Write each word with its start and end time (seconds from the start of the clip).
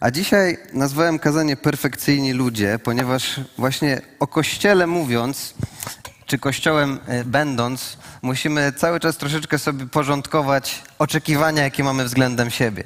A 0.00 0.10
dzisiaj 0.10 0.58
nazwałem 0.72 1.18
kazanie 1.18 1.56
Perfekcyjni 1.56 2.32
ludzie, 2.32 2.78
ponieważ 2.84 3.40
właśnie 3.58 4.00
o 4.20 4.26
Kościele 4.26 4.86
mówiąc, 4.86 5.54
czy 6.26 6.38
Kościołem 6.38 6.98
e, 7.06 7.24
będąc, 7.24 7.96
musimy 8.22 8.72
cały 8.72 9.00
czas 9.00 9.16
troszeczkę 9.16 9.58
sobie 9.58 9.86
porządkować 9.86 10.82
oczekiwania, 10.98 11.62
jakie 11.62 11.84
mamy 11.84 12.04
względem 12.04 12.50
siebie. 12.50 12.84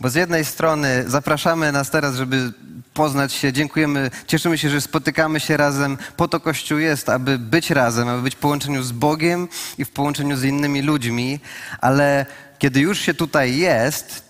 Bo 0.00 0.10
z 0.10 0.14
jednej 0.14 0.44
strony 0.44 1.04
zapraszamy 1.06 1.72
nas 1.72 1.90
teraz, 1.90 2.14
żeby 2.16 2.52
poznać 2.94 3.32
się, 3.32 3.52
dziękujemy, 3.52 4.10
cieszymy 4.26 4.58
się, 4.58 4.70
że 4.70 4.80
spotykamy 4.80 5.40
się 5.40 5.56
razem. 5.56 5.98
Po 6.16 6.28
to 6.28 6.40
Kościół 6.40 6.78
jest, 6.78 7.08
aby 7.08 7.38
być 7.38 7.70
razem, 7.70 8.08
aby 8.08 8.22
być 8.22 8.34
w 8.34 8.38
połączeniu 8.38 8.82
z 8.82 8.92
Bogiem 8.92 9.48
i 9.78 9.84
w 9.84 9.90
połączeniu 9.90 10.36
z 10.36 10.44
innymi 10.44 10.82
ludźmi, 10.82 11.40
ale 11.80 12.26
kiedy 12.58 12.80
już 12.80 13.00
się 13.00 13.14
tutaj 13.14 13.56
jest, 13.56 14.23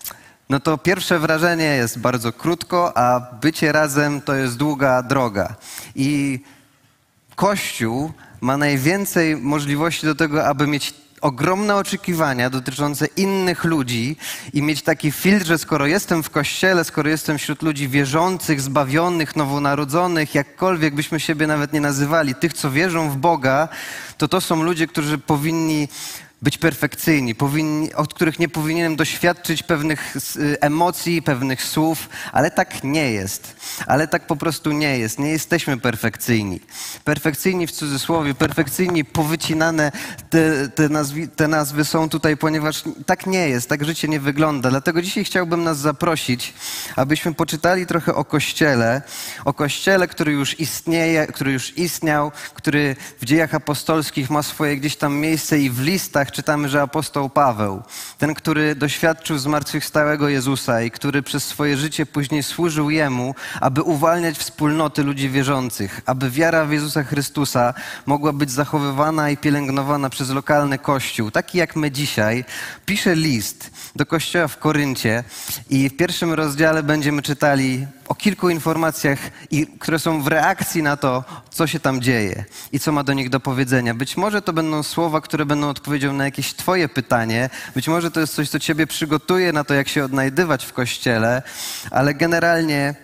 no 0.49 0.59
to 0.59 0.77
pierwsze 0.77 1.19
wrażenie 1.19 1.63
jest 1.65 1.99
bardzo 1.99 2.33
krótko, 2.33 2.97
a 2.97 3.19
bycie 3.41 3.71
razem 3.71 4.21
to 4.21 4.35
jest 4.35 4.57
długa 4.57 5.03
droga. 5.03 5.55
I 5.95 6.39
Kościół 7.35 8.11
ma 8.41 8.57
najwięcej 8.57 9.37
możliwości 9.37 10.05
do 10.05 10.15
tego, 10.15 10.45
aby 10.45 10.67
mieć 10.67 10.93
ogromne 11.21 11.75
oczekiwania 11.75 12.49
dotyczące 12.49 13.05
innych 13.05 13.63
ludzi 13.63 14.17
i 14.53 14.61
mieć 14.61 14.81
taki 14.81 15.11
filtr, 15.11 15.45
że 15.45 15.57
skoro 15.57 15.87
jestem 15.87 16.23
w 16.23 16.29
kościele, 16.29 16.83
skoro 16.83 17.09
jestem 17.09 17.37
wśród 17.37 17.61
ludzi 17.61 17.87
wierzących, 17.87 18.61
zbawionych, 18.61 19.35
nowonarodzonych, 19.35 20.35
jakkolwiek 20.35 20.95
byśmy 20.95 21.19
siebie 21.19 21.47
nawet 21.47 21.73
nie 21.73 21.81
nazywali, 21.81 22.35
tych, 22.35 22.53
co 22.53 22.71
wierzą 22.71 23.09
w 23.09 23.17
Boga, 23.17 23.67
to 24.17 24.27
to 24.27 24.41
są 24.41 24.63
ludzie, 24.63 24.87
którzy 24.87 25.17
powinni 25.17 25.87
być 26.41 26.57
perfekcyjni, 26.57 27.35
powinni, 27.35 27.93
od 27.93 28.13
których 28.13 28.39
nie 28.39 28.49
powinienem 28.49 28.95
doświadczyć 28.95 29.63
pewnych 29.63 30.15
y, 30.15 30.61
emocji, 30.61 31.21
pewnych 31.21 31.63
słów, 31.63 32.09
ale 32.31 32.51
tak 32.51 32.83
nie 32.83 33.11
jest. 33.11 33.55
Ale 33.87 34.07
tak 34.07 34.27
po 34.27 34.35
prostu 34.35 34.71
nie 34.71 34.99
jest. 34.99 35.19
Nie 35.19 35.29
jesteśmy 35.29 35.77
perfekcyjni. 35.77 36.59
Perfekcyjni 37.03 37.67
w 37.67 37.71
cudzysłowie, 37.71 38.33
perfekcyjni, 38.33 39.05
powycinane 39.05 39.91
te, 40.29 40.69
te, 40.69 40.89
te 41.35 41.47
nazwy 41.47 41.85
są 41.85 42.09
tutaj, 42.09 42.37
ponieważ 42.37 42.83
tak 43.05 43.25
nie 43.25 43.49
jest, 43.49 43.69
tak 43.69 43.85
życie 43.85 44.07
nie 44.07 44.19
wygląda. 44.19 44.69
Dlatego 44.69 45.01
dzisiaj 45.01 45.23
chciałbym 45.23 45.63
nas 45.63 45.77
zaprosić, 45.77 46.53
abyśmy 46.95 47.33
poczytali 47.33 47.85
trochę 47.85 48.15
o 48.15 48.25
Kościele, 48.25 49.01
o 49.45 49.53
Kościele, 49.53 50.07
który 50.07 50.31
już 50.31 50.59
istnieje, 50.59 51.27
który 51.27 51.51
już 51.51 51.77
istniał, 51.77 52.31
który 52.53 52.95
w 53.21 53.25
dziejach 53.25 53.55
apostolskich 53.55 54.29
ma 54.29 54.43
swoje 54.43 54.77
gdzieś 54.77 54.95
tam 54.95 55.15
miejsce 55.15 55.59
i 55.59 55.69
w 55.69 55.81
listach 55.81 56.24
czytamy, 56.31 56.69
że 56.69 56.81
apostoł 56.81 57.29
Paweł, 57.29 57.83
ten, 58.17 58.33
który 58.33 58.75
doświadczył 58.75 59.37
zmartwychwstałego 59.37 60.29
Jezusa 60.29 60.81
i 60.81 60.91
który 60.91 61.23
przez 61.23 61.43
swoje 61.43 61.77
życie 61.77 62.05
później 62.05 62.43
służył 62.43 62.89
Jemu, 62.89 63.35
aby 63.61 63.81
uwalniać 63.81 64.37
wspólnoty 64.37 65.03
ludzi 65.03 65.29
wierzących, 65.29 66.01
aby 66.05 66.29
wiara 66.29 66.65
w 66.65 66.71
Jezusa 66.71 67.03
Chrystusa 67.03 67.73
mogła 68.05 68.33
być 68.33 68.51
zachowywana 68.51 69.29
i 69.29 69.37
pielęgnowana 69.37 70.09
przez 70.09 70.29
lokalny 70.29 70.77
kościół, 70.77 71.31
taki 71.31 71.57
jak 71.57 71.75
my 71.75 71.91
dzisiaj, 71.91 72.45
pisze 72.85 73.15
list 73.15 73.71
do 73.95 74.05
kościoła 74.05 74.47
w 74.47 74.57
Koryncie 74.57 75.23
i 75.69 75.89
w 75.89 75.97
pierwszym 75.97 76.33
rozdziale 76.33 76.83
będziemy 76.83 77.21
czytali 77.21 77.87
o 78.07 78.15
kilku 78.15 78.49
informacjach, 78.49 79.19
które 79.79 79.99
są 79.99 80.21
w 80.21 80.27
reakcji 80.27 80.83
na 80.83 80.97
to, 80.97 81.23
co 81.49 81.67
się 81.67 81.79
tam 81.79 82.01
dzieje 82.01 82.45
i 82.71 82.79
co 82.79 82.91
ma 82.91 83.03
do 83.03 83.13
nich 83.13 83.29
do 83.29 83.39
powiedzenia. 83.39 83.93
Być 83.93 84.17
może 84.17 84.41
to 84.41 84.53
będą 84.53 84.83
słowa, 84.83 85.21
które 85.21 85.45
będą 85.45 85.69
odpowiedzią 85.69 86.13
na 86.13 86.25
jakieś 86.25 86.53
Twoje 86.53 86.89
pytanie, 86.89 87.49
być 87.75 87.87
może 87.87 88.11
to 88.11 88.19
jest 88.19 88.35
coś, 88.35 88.49
co 88.49 88.59
Ciebie 88.59 88.87
przygotuje 88.87 89.53
na 89.53 89.63
to, 89.63 89.73
jak 89.73 89.87
się 89.87 90.03
odnajdywać 90.03 90.65
w 90.65 90.73
kościele, 90.73 91.41
ale 91.91 92.13
generalnie 92.13 92.95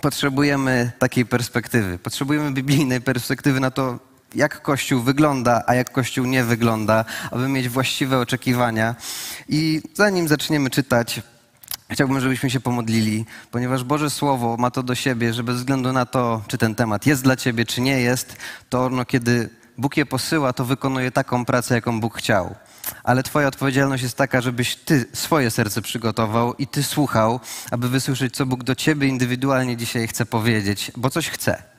potrzebujemy 0.00 0.92
takiej 0.98 1.26
perspektywy. 1.26 1.98
Potrzebujemy 1.98 2.52
biblijnej 2.52 3.00
perspektywy 3.00 3.60
na 3.60 3.70
to, 3.70 3.98
jak 4.34 4.62
Kościół 4.62 5.02
wygląda, 5.02 5.62
a 5.66 5.74
jak 5.74 5.92
Kościół 5.92 6.26
nie 6.26 6.44
wygląda, 6.44 7.04
aby 7.30 7.48
mieć 7.48 7.68
właściwe 7.68 8.18
oczekiwania. 8.18 8.94
I 9.48 9.82
zanim 9.94 10.28
zaczniemy 10.28 10.70
czytać, 10.70 11.20
Chciałbym, 11.90 12.20
żebyśmy 12.20 12.50
się 12.50 12.60
pomodlili, 12.60 13.24
ponieważ 13.50 13.84
Boże 13.84 14.10
Słowo 14.10 14.56
ma 14.56 14.70
to 14.70 14.82
do 14.82 14.94
siebie, 14.94 15.32
że 15.32 15.42
bez 15.42 15.56
względu 15.56 15.92
na 15.92 16.06
to, 16.06 16.42
czy 16.46 16.58
ten 16.58 16.74
temat 16.74 17.06
jest 17.06 17.22
dla 17.22 17.36
Ciebie, 17.36 17.64
czy 17.64 17.80
nie 17.80 18.00
jest, 18.00 18.36
to 18.68 18.90
no, 18.90 19.04
kiedy 19.04 19.48
Bóg 19.78 19.96
je 19.96 20.06
posyła, 20.06 20.52
to 20.52 20.64
wykonuje 20.64 21.10
taką 21.10 21.44
pracę, 21.44 21.74
jaką 21.74 22.00
Bóg 22.00 22.18
chciał. 22.18 22.54
Ale 23.04 23.22
Twoja 23.22 23.48
odpowiedzialność 23.48 24.02
jest 24.02 24.16
taka, 24.16 24.40
żebyś 24.40 24.76
Ty 24.76 25.04
swoje 25.12 25.50
serce 25.50 25.82
przygotował 25.82 26.54
i 26.54 26.66
Ty 26.66 26.82
słuchał, 26.82 27.40
aby 27.70 27.88
wysłyszeć, 27.88 28.34
co 28.34 28.46
Bóg 28.46 28.64
do 28.64 28.74
Ciebie 28.74 29.08
indywidualnie 29.08 29.76
dzisiaj 29.76 30.08
chce 30.08 30.26
powiedzieć, 30.26 30.92
bo 30.96 31.10
coś 31.10 31.28
chce. 31.28 31.69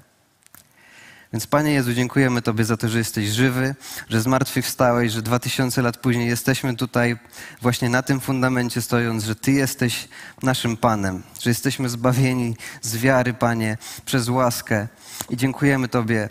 Więc 1.34 1.48
Panie 1.48 1.72
Jezu, 1.72 1.94
dziękujemy 1.94 2.42
Tobie 2.42 2.66
za 2.66 2.78
to, 2.78 2.90
że 2.90 2.98
jesteś 2.98 3.30
żywy, 3.30 3.76
że 4.10 4.22
zmartwychwstałeś, 4.22 5.12
że 5.12 5.22
dwa 5.22 5.40
tysiące 5.40 5.82
lat 5.82 5.98
później 5.98 6.28
jesteśmy 6.28 6.76
tutaj 6.76 7.18
właśnie 7.62 7.90
na 7.90 8.02
tym 8.02 8.20
fundamencie 8.20 8.82
stojąc, 8.82 9.24
że 9.24 9.36
Ty 9.36 9.52
jesteś 9.52 10.08
naszym 10.44 10.78
Panem, 10.78 11.24
że 11.42 11.50
jesteśmy 11.50 11.90
zbawieni 11.90 12.56
z 12.82 12.98
wiary, 12.98 13.34
Panie, 13.34 13.78
przez 14.06 14.30
łaskę. 14.30 14.88
I 15.30 15.38
dziękujemy 15.38 15.88
Tobie 15.88 16.30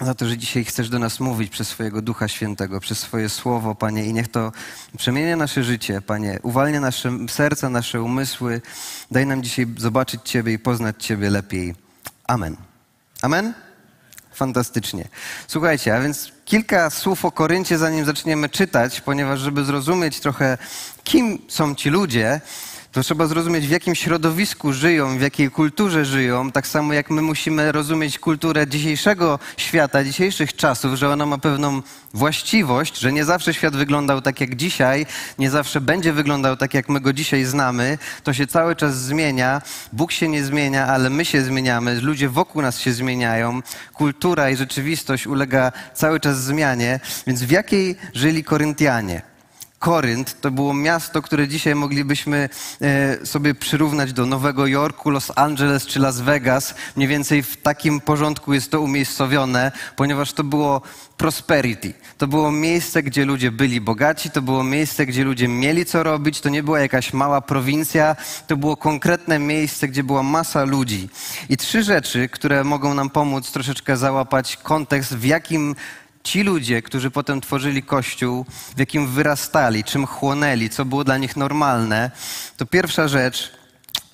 za 0.00 0.14
to, 0.14 0.28
że 0.28 0.38
dzisiaj 0.38 0.64
chcesz 0.64 0.88
do 0.88 0.98
nas 0.98 1.20
mówić 1.20 1.50
przez 1.50 1.68
swojego 1.68 2.02
Ducha 2.02 2.28
Świętego, 2.28 2.80
przez 2.80 2.98
swoje 2.98 3.28
Słowo, 3.28 3.74
Panie, 3.74 4.04
i 4.04 4.12
niech 4.12 4.28
to 4.28 4.52
przemienia 4.98 5.36
nasze 5.36 5.64
życie, 5.64 6.00
Panie, 6.00 6.38
uwalnia 6.42 6.80
nasze 6.80 7.18
serca, 7.28 7.68
nasze 7.68 8.02
umysły. 8.02 8.62
Daj 9.10 9.26
nam 9.26 9.42
dzisiaj 9.42 9.66
zobaczyć 9.76 10.20
Ciebie 10.24 10.52
i 10.52 10.58
poznać 10.58 11.04
Ciebie 11.04 11.30
lepiej. 11.30 11.74
Amen. 12.26 12.56
Amen? 13.22 13.69
Fantastycznie. 14.40 15.08
Słuchajcie, 15.48 15.96
a 15.96 16.00
więc 16.00 16.32
kilka 16.44 16.90
słów 16.90 17.24
o 17.24 17.32
Koryncie, 17.32 17.78
zanim 17.78 18.04
zaczniemy 18.04 18.48
czytać, 18.48 19.00
ponieważ 19.00 19.40
żeby 19.40 19.64
zrozumieć 19.64 20.20
trochę, 20.20 20.58
kim 21.04 21.38
są 21.48 21.74
ci 21.74 21.90
ludzie, 21.90 22.40
to 22.92 23.02
trzeba 23.02 23.26
zrozumieć, 23.26 23.66
w 23.66 23.70
jakim 23.70 23.94
środowisku 23.94 24.72
żyją, 24.72 25.18
w 25.18 25.20
jakiej 25.20 25.50
kulturze 25.50 26.04
żyją, 26.04 26.52
tak 26.52 26.66
samo 26.66 26.92
jak 26.92 27.10
my 27.10 27.22
musimy 27.22 27.72
rozumieć 27.72 28.18
kulturę 28.18 28.66
dzisiejszego 28.66 29.38
świata, 29.56 30.04
dzisiejszych 30.04 30.56
czasów, 30.56 30.94
że 30.94 31.08
ona 31.08 31.26
ma 31.26 31.38
pewną 31.38 31.82
właściwość, 32.14 32.98
że 32.98 33.12
nie 33.12 33.24
zawsze 33.24 33.54
świat 33.54 33.76
wyglądał 33.76 34.20
tak 34.20 34.40
jak 34.40 34.56
dzisiaj, 34.56 35.06
nie 35.38 35.50
zawsze 35.50 35.80
będzie 35.80 36.12
wyglądał 36.12 36.56
tak, 36.56 36.74
jak 36.74 36.88
my 36.88 37.00
go 37.00 37.12
dzisiaj 37.12 37.44
znamy. 37.44 37.98
To 38.24 38.32
się 38.32 38.46
cały 38.46 38.76
czas 38.76 38.98
zmienia. 38.98 39.62
Bóg 39.92 40.12
się 40.12 40.28
nie 40.28 40.44
zmienia, 40.44 40.86
ale 40.86 41.10
my 41.10 41.24
się 41.24 41.42
zmieniamy, 41.42 42.00
ludzie 42.00 42.28
wokół 42.28 42.62
nas 42.62 42.78
się 42.78 42.92
zmieniają, 42.92 43.60
kultura 43.94 44.50
i 44.50 44.56
rzeczywistość 44.56 45.26
ulega 45.26 45.72
cały 45.94 46.20
czas 46.20 46.42
zmianie. 46.42 47.00
Więc 47.26 47.42
w 47.42 47.50
jakiej 47.50 47.96
żyli 48.14 48.44
Koryntianie? 48.44 49.29
Korynt 49.80 50.40
to 50.40 50.50
było 50.50 50.74
miasto, 50.74 51.22
które 51.22 51.48
dzisiaj 51.48 51.74
moglibyśmy 51.74 52.48
e, 52.80 53.26
sobie 53.26 53.54
przyrównać 53.54 54.12
do 54.12 54.26
Nowego 54.26 54.66
Jorku, 54.66 55.10
Los 55.10 55.32
Angeles 55.36 55.86
czy 55.86 56.00
Las 56.00 56.20
Vegas. 56.20 56.74
Mniej 56.96 57.08
więcej 57.08 57.42
w 57.42 57.56
takim 57.56 58.00
porządku 58.00 58.54
jest 58.54 58.70
to 58.70 58.80
umiejscowione, 58.80 59.72
ponieważ 59.96 60.32
to 60.32 60.44
było 60.44 60.82
prosperity. 61.16 61.94
To 62.18 62.26
było 62.26 62.52
miejsce, 62.52 63.02
gdzie 63.02 63.24
ludzie 63.24 63.50
byli 63.50 63.80
bogaci, 63.80 64.30
to 64.30 64.42
było 64.42 64.64
miejsce, 64.64 65.06
gdzie 65.06 65.24
ludzie 65.24 65.48
mieli 65.48 65.84
co 65.84 66.02
robić, 66.02 66.40
to 66.40 66.48
nie 66.48 66.62
była 66.62 66.80
jakaś 66.80 67.12
mała 67.12 67.40
prowincja, 67.40 68.16
to 68.46 68.56
było 68.56 68.76
konkretne 68.76 69.38
miejsce, 69.38 69.88
gdzie 69.88 70.04
była 70.04 70.22
masa 70.22 70.64
ludzi. 70.64 71.08
I 71.48 71.56
trzy 71.56 71.82
rzeczy, 71.82 72.28
które 72.28 72.64
mogą 72.64 72.94
nam 72.94 73.10
pomóc 73.10 73.52
troszeczkę 73.52 73.96
załapać 73.96 74.56
kontekst, 74.56 75.16
w 75.16 75.24
jakim 75.24 75.74
ci 76.24 76.42
ludzie, 76.42 76.82
którzy 76.82 77.10
potem 77.10 77.40
tworzyli 77.40 77.82
Kościół, 77.82 78.46
w 78.76 78.78
jakim 78.78 79.06
wyrastali, 79.06 79.84
czym 79.84 80.06
chłonęli, 80.06 80.70
co 80.70 80.84
było 80.84 81.04
dla 81.04 81.18
nich 81.18 81.36
normalne, 81.36 82.10
to 82.56 82.66
pierwsza 82.66 83.08
rzecz, 83.08 83.52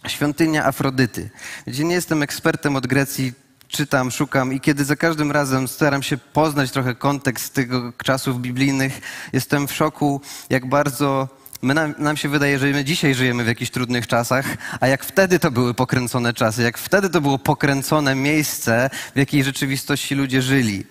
świątynia 0.06 0.65
Afrodyty. 0.65 1.31
Gdzie 1.67 1.85
nie 1.85 1.94
jestem 1.94 2.23
ekspertem 2.23 2.76
od 2.76 2.87
Grecji, 2.87 3.32
czytam, 3.69 4.11
szukam 4.11 4.53
i 4.53 4.61
kiedy 4.61 4.85
za 4.85 4.97
każdym 4.97 5.32
razem 5.32 5.69
staram 5.69 6.03
się 6.03 6.17
poznać 6.17 6.70
trochę 6.70 6.94
kontekst 6.94 7.55
tego 7.55 7.93
czasów 8.05 8.41
biblijnych, 8.41 9.00
jestem 9.32 9.69
w 9.69 9.73
szoku, 9.73 10.20
jak 10.50 10.69
bardzo 10.69 11.29
My 11.62 11.75
nam, 11.75 11.94
nam, 11.99 12.17
się 12.17 12.29
wydaje, 12.29 12.58
że 12.58 12.67
my 12.67 12.85
dzisiaj 12.85 13.14
żyjemy 13.14 13.44
w 13.44 13.47
jakichś 13.47 13.70
trudnych 13.70 14.06
czasach, 14.06 14.56
a 14.81 14.87
jak 14.87 15.05
wtedy 15.05 15.38
to 15.38 15.50
były 15.50 15.75
pokręcone 15.75 16.35
czasy, 16.35 16.62
jak 16.62 16.79
wtedy 16.79 17.11
to 17.11 17.20
było 17.20 17.38
pokręcone 17.38 18.14
miejsce, 18.14 18.91
w 19.14 19.19
jakiej 19.19 19.44
rzeczywistości 19.44 20.14
ludzie 20.14 20.43
żyli. 20.43 20.85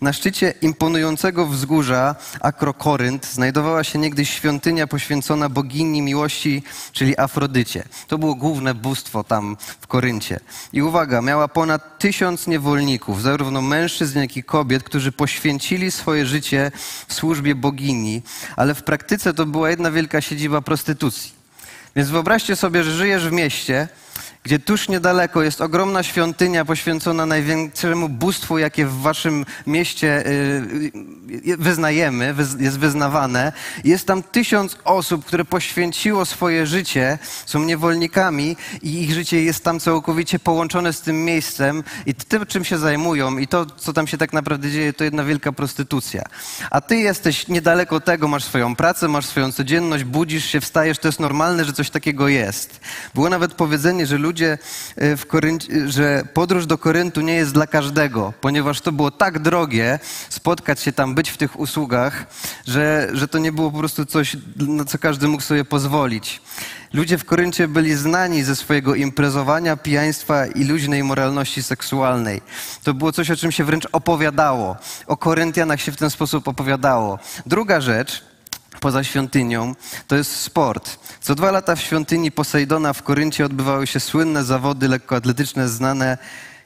Na 0.00 0.12
szczycie 0.12 0.54
imponującego 0.62 1.46
wzgórza 1.46 2.14
Akrokorynt 2.40 3.26
znajdowała 3.26 3.84
się 3.84 3.98
niegdyś 3.98 4.30
świątynia 4.30 4.86
poświęcona 4.86 5.48
bogini 5.48 6.02
miłości, 6.02 6.62
czyli 6.92 7.18
Afrodycie. 7.18 7.84
To 8.08 8.18
było 8.18 8.34
główne 8.34 8.74
bóstwo 8.74 9.24
tam 9.24 9.56
w 9.80 9.86
Koryncie. 9.86 10.40
I 10.72 10.82
uwaga, 10.82 11.22
miała 11.22 11.48
ponad 11.48 11.98
tysiąc 11.98 12.46
niewolników, 12.46 13.22
zarówno 13.22 13.62
mężczyzn, 13.62 14.18
jak 14.18 14.36
i 14.36 14.42
kobiet, 14.42 14.82
którzy 14.82 15.12
poświęcili 15.12 15.90
swoje 15.90 16.26
życie 16.26 16.72
w 17.08 17.14
służbie 17.14 17.54
bogini, 17.54 18.22
ale 18.56 18.74
w 18.74 18.82
praktyce 18.82 19.34
to 19.34 19.46
była 19.46 19.70
jedna 19.70 19.90
wielka 19.90 20.20
siedziba 20.20 20.60
prostytucji. 20.60 21.32
Więc 21.96 22.08
wyobraźcie 22.08 22.56
sobie, 22.56 22.84
że 22.84 22.96
żyjesz 22.96 23.28
w 23.28 23.32
mieście, 23.32 23.88
gdzie 24.46 24.58
tuż 24.58 24.88
niedaleko 24.88 25.42
jest 25.42 25.60
ogromna 25.60 26.02
świątynia 26.02 26.64
poświęcona 26.64 27.26
największemu 27.26 28.08
bóstwu, 28.08 28.58
jakie 28.58 28.86
w 28.86 29.00
waszym 29.00 29.46
mieście 29.66 30.26
y, 30.26 30.30
y, 31.46 31.56
wyznajemy, 31.56 32.34
jest 32.58 32.78
wyznawane. 32.78 33.52
Jest 33.84 34.06
tam 34.06 34.22
tysiąc 34.22 34.78
osób, 34.84 35.24
które 35.24 35.44
poświęciło 35.44 36.24
swoje 36.24 36.66
życie, 36.66 37.18
są 37.46 37.58
niewolnikami 37.64 38.56
i 38.82 39.02
ich 39.02 39.12
życie 39.12 39.42
jest 39.42 39.64
tam 39.64 39.80
całkowicie 39.80 40.38
połączone 40.38 40.92
z 40.92 41.00
tym 41.00 41.24
miejscem 41.24 41.84
i 42.06 42.14
tym, 42.14 42.46
czym 42.46 42.64
się 42.64 42.78
zajmują 42.78 43.38
i 43.38 43.46
to, 43.46 43.66
co 43.66 43.92
tam 43.92 44.06
się 44.06 44.18
tak 44.18 44.32
naprawdę 44.32 44.70
dzieje, 44.70 44.92
to 44.92 45.04
jedna 45.04 45.24
wielka 45.24 45.52
prostytucja. 45.52 46.22
A 46.70 46.80
ty 46.80 46.96
jesteś 46.96 47.48
niedaleko 47.48 48.00
tego, 48.00 48.28
masz 48.28 48.44
swoją 48.44 48.76
pracę, 48.76 49.08
masz 49.08 49.26
swoją 49.26 49.52
codzienność, 49.52 50.04
budzisz 50.04 50.44
się, 50.44 50.60
wstajesz, 50.60 50.98
to 50.98 51.08
jest 51.08 51.20
normalne, 51.20 51.64
że 51.64 51.72
coś 51.72 51.90
takiego 51.90 52.28
jest. 52.28 52.80
Było 53.14 53.28
nawet 53.28 53.54
powiedzenie, 53.54 54.06
że 54.06 54.18
ludzie 54.18 54.35
e, 54.44 55.16
w 55.16 55.26
Koryncie, 55.26 55.88
że 55.88 56.24
podróż 56.34 56.66
do 56.66 56.78
Koryntu 56.78 57.20
nie 57.20 57.34
jest 57.34 57.52
dla 57.52 57.66
każdego, 57.66 58.32
ponieważ 58.40 58.80
to 58.80 58.92
było 58.92 59.10
tak 59.10 59.38
drogie 59.38 59.98
spotkać 60.28 60.80
się 60.80 60.92
tam, 60.92 61.14
być 61.14 61.30
w 61.30 61.36
tych 61.36 61.60
usługach, 61.60 62.26
że, 62.66 63.08
że 63.12 63.28
to 63.28 63.38
nie 63.38 63.52
było 63.52 63.70
po 63.70 63.78
prostu 63.78 64.06
coś, 64.06 64.36
na 64.56 64.84
co 64.84 64.98
każdy 64.98 65.28
mógł 65.28 65.42
sobie 65.42 65.64
pozwolić. 65.64 66.40
Ludzie 66.92 67.18
w 67.18 67.24
Koryncie 67.24 67.68
byli 67.68 67.94
znani 67.94 68.42
ze 68.42 68.56
swojego 68.56 68.94
imprezowania, 68.94 69.76
pijaństwa 69.76 70.46
i 70.46 70.64
luźnej 70.64 71.04
moralności 71.04 71.62
seksualnej. 71.62 72.40
To 72.84 72.94
było 72.94 73.12
coś, 73.12 73.30
o 73.30 73.36
czym 73.36 73.52
się 73.52 73.64
wręcz 73.64 73.88
opowiadało. 73.92 74.76
O 75.06 75.16
Koryntianach 75.16 75.80
się 75.80 75.92
w 75.92 75.96
ten 75.96 76.10
sposób 76.10 76.48
opowiadało. 76.48 77.18
Druga 77.46 77.80
rzecz, 77.80 78.24
poza 78.80 79.04
świątynią, 79.04 79.74
to 80.06 80.16
jest 80.16 80.36
sport. 80.36 80.98
Co 81.20 81.34
dwa 81.34 81.50
lata 81.50 81.76
w 81.76 81.80
świątyni 81.80 82.32
Posejdona 82.32 82.92
w 82.92 83.02
Koryncie 83.02 83.44
odbywały 83.44 83.86
się 83.86 84.00
słynne 84.00 84.44
zawody 84.44 84.88
lekkoatletyczne 84.88 85.68
znane 85.68 86.18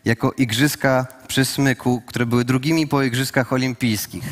jako 0.05 0.33
igrzyska 0.33 1.07
przy 1.29 1.45
smyku, 1.45 2.03
które 2.07 2.27
były 2.27 2.45
drugimi 2.45 2.87
po 2.87 3.03
igrzyskach 3.03 3.53
olimpijskich. 3.53 4.25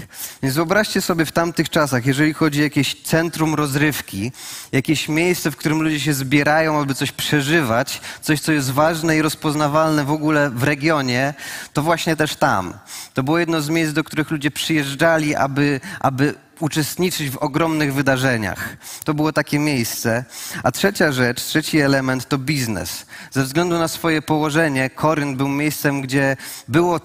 Więc 0.43 0.55
wyobraźcie 0.55 1.01
sobie 1.01 1.25
w 1.25 1.33
tamtych 1.33 1.71
czasach, 1.71 2.07
jeżeli 2.07 2.33
chodzi 2.33 2.61
o 2.61 2.63
jakieś 2.63 3.03
centrum 3.03 3.55
rozrywki, 3.55 4.33
jakieś 4.73 5.09
miejsce, 5.09 5.51
w 5.51 5.57
którym 5.57 5.83
ludzie 5.83 6.01
się 6.01 6.15
zbierają, 6.15 6.81
aby 6.81 6.95
coś 6.95 7.13
przeżywać, 7.13 8.01
coś, 8.23 8.41
co 8.41 8.53
jest 8.53 8.71
ważne 8.71 9.17
i 9.17 9.23
rozpoznawalne 9.23 10.05
w 10.05 10.11
ogóle 10.11 10.51
w 10.51 10.63
regionie, 10.63 11.35
to 11.73 11.83
właśnie 11.83 12.17
też 12.17 12.37
tam. 12.37 12.75
To 13.15 13.23
było 13.23 13.39
jedno 13.39 13.61
z 13.61 13.69
miejsc, 13.69 13.93
do 13.93 14.05
których 14.05 14.31
ludzie 14.31 14.51
przyjeżdżali, 14.51 15.35
aby, 15.35 15.81
aby 16.01 16.35
uczestniczyć 16.61 17.31
w 17.31 17.37
ogromnych 17.37 17.95
wydarzeniach. 17.95 18.77
To 19.05 19.15
było 19.15 19.33
takie 19.33 19.59
miejsce. 19.59 20.25
A 20.63 20.71
trzecia 20.73 21.13
rzecz, 21.13 21.43
trzeci 21.43 21.81
element 21.81 22.29
to 22.29 22.39
biznes. 22.39 23.07
Ze 23.31 23.45
względu 23.45 23.79
na 23.79 23.89
swoje 23.89 24.23
położenie, 24.23 24.91
Koryn 24.91 25.37
był 25.37 25.49
miejscem, 25.49 26.01
gdzie 26.01 26.37
było 26.69 27.01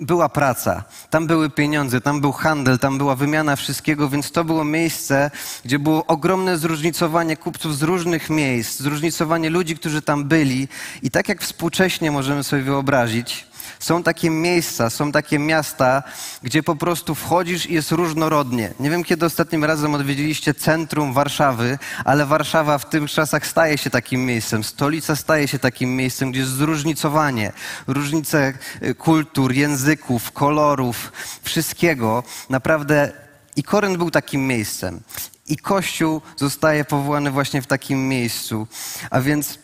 była 0.00 0.28
praca, 0.28 0.84
tam 1.10 1.26
były 1.26 1.50
pieniądze, 1.50 2.00
tam 2.00 2.20
był 2.20 2.32
handel, 2.32 2.78
tam 2.78 2.98
była 2.98 3.14
wymiana 3.14 3.56
wszystkiego, 3.56 4.08
więc 4.08 4.32
to 4.32 4.44
było 4.44 4.64
miejsce, 4.64 5.30
gdzie 5.64 5.78
było 5.78 6.06
ogromne 6.06 6.58
zróżnicowanie 6.58 7.36
kupców 7.36 7.76
z 7.76 7.82
różnych 7.82 8.30
miejsc, 8.30 8.80
zróżnicowanie 8.80 9.50
ludzi, 9.50 9.76
którzy 9.76 10.02
tam 10.02 10.24
byli. 10.24 10.68
I 11.02 11.10
tak 11.10 11.28
jak 11.28 11.42
współcześnie 11.42 12.10
możemy 12.10 12.44
sobie 12.44 12.62
wyobrazić, 12.62 13.46
są 13.78 14.02
takie 14.02 14.30
miejsca, 14.30 14.90
są 14.90 15.12
takie 15.12 15.38
miasta, 15.38 16.02
gdzie 16.42 16.62
po 16.62 16.76
prostu 16.76 17.14
wchodzisz 17.14 17.66
i 17.66 17.74
jest 17.74 17.92
różnorodnie. 17.92 18.74
Nie 18.80 18.90
wiem, 18.90 19.04
kiedy 19.04 19.26
ostatnim 19.26 19.64
razem 19.64 19.94
odwiedziliście 19.94 20.54
centrum 20.54 21.12
Warszawy, 21.12 21.78
ale 22.04 22.26
Warszawa 22.26 22.78
w 22.78 22.88
tych 22.88 23.10
czasach 23.10 23.46
staje 23.46 23.78
się 23.78 23.90
takim 23.90 24.26
miejscem. 24.26 24.64
Stolica 24.64 25.16
staje 25.16 25.48
się 25.48 25.58
takim 25.58 25.96
miejscem, 25.96 26.30
gdzie 26.30 26.40
jest 26.40 26.52
zróżnicowanie, 26.52 27.52
różnice 27.86 28.52
y, 28.82 28.94
kultur, 28.94 29.52
języków, 29.52 30.32
kolorów, 30.32 31.12
wszystkiego. 31.42 32.22
Naprawdę 32.50 33.12
i 33.56 33.62
Korynt 33.62 33.96
był 33.96 34.10
takim 34.10 34.46
miejscem. 34.46 35.00
I 35.46 35.56
Kościół 35.56 36.22
zostaje 36.36 36.84
powołany 36.84 37.30
właśnie 37.30 37.62
w 37.62 37.66
takim 37.66 38.08
miejscu. 38.08 38.66
A 39.10 39.20
więc 39.20 39.58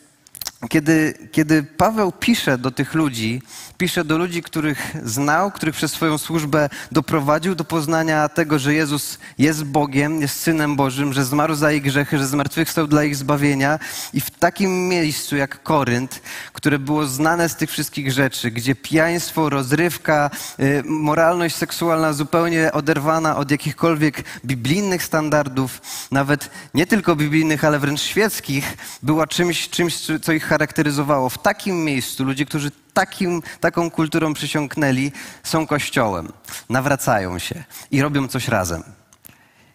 kiedy, 0.69 1.13
kiedy 1.31 1.63
Paweł 1.63 2.11
pisze 2.11 2.57
do 2.57 2.71
tych 2.71 2.93
ludzi, 2.93 3.41
pisze 3.77 4.03
do 4.03 4.17
ludzi, 4.17 4.43
których 4.43 4.95
znał, 5.03 5.51
których 5.51 5.75
przez 5.75 5.91
swoją 5.91 6.17
służbę 6.17 6.69
doprowadził 6.91 7.55
do 7.55 7.63
poznania 7.63 8.29
tego, 8.29 8.59
że 8.59 8.73
Jezus 8.73 9.17
jest 9.37 9.63
Bogiem, 9.63 10.21
jest 10.21 10.39
Synem 10.39 10.75
Bożym, 10.75 11.13
że 11.13 11.25
zmarł 11.25 11.55
za 11.55 11.71
ich 11.71 11.83
grzechy, 11.83 12.17
że 12.17 12.27
zmartwychwstał 12.27 12.87
dla 12.87 13.03
ich 13.03 13.15
zbawienia. 13.15 13.79
I 14.13 14.21
w 14.21 14.31
takim 14.31 14.89
miejscu 14.89 15.35
jak 15.35 15.63
Korynt, 15.63 16.21
które 16.53 16.79
było 16.79 17.05
znane 17.05 17.49
z 17.49 17.55
tych 17.55 17.71
wszystkich 17.71 18.11
rzeczy, 18.11 18.51
gdzie 18.51 18.75
pijaństwo, 18.75 19.49
rozrywka, 19.49 20.29
y, 20.59 20.83
moralność 20.85 21.55
seksualna 21.55 22.13
zupełnie 22.13 22.71
oderwana 22.71 23.37
od 23.37 23.51
jakichkolwiek 23.51 24.23
biblijnych 24.45 25.03
standardów, 25.03 25.81
nawet 26.11 26.49
nie 26.73 26.85
tylko 26.85 27.15
biblijnych, 27.15 27.63
ale 27.65 27.79
wręcz 27.79 28.01
świeckich, 28.01 28.77
była 29.03 29.27
czymś, 29.27 29.69
czymś 29.69 29.95
co 30.21 30.33
ich 30.33 30.52
charakteryzowało. 30.53 31.29
W 31.29 31.37
takim 31.37 31.85
miejscu 31.85 32.23
ludzie, 32.23 32.45
którzy 32.45 32.71
takim, 32.93 33.41
taką 33.59 33.91
kulturą 33.91 34.33
przysiągnęli, 34.33 35.11
są 35.43 35.67
kościołem, 35.67 36.31
nawracają 36.69 37.39
się 37.39 37.63
i 37.91 38.01
robią 38.01 38.27
coś 38.27 38.47
razem. 38.47 38.83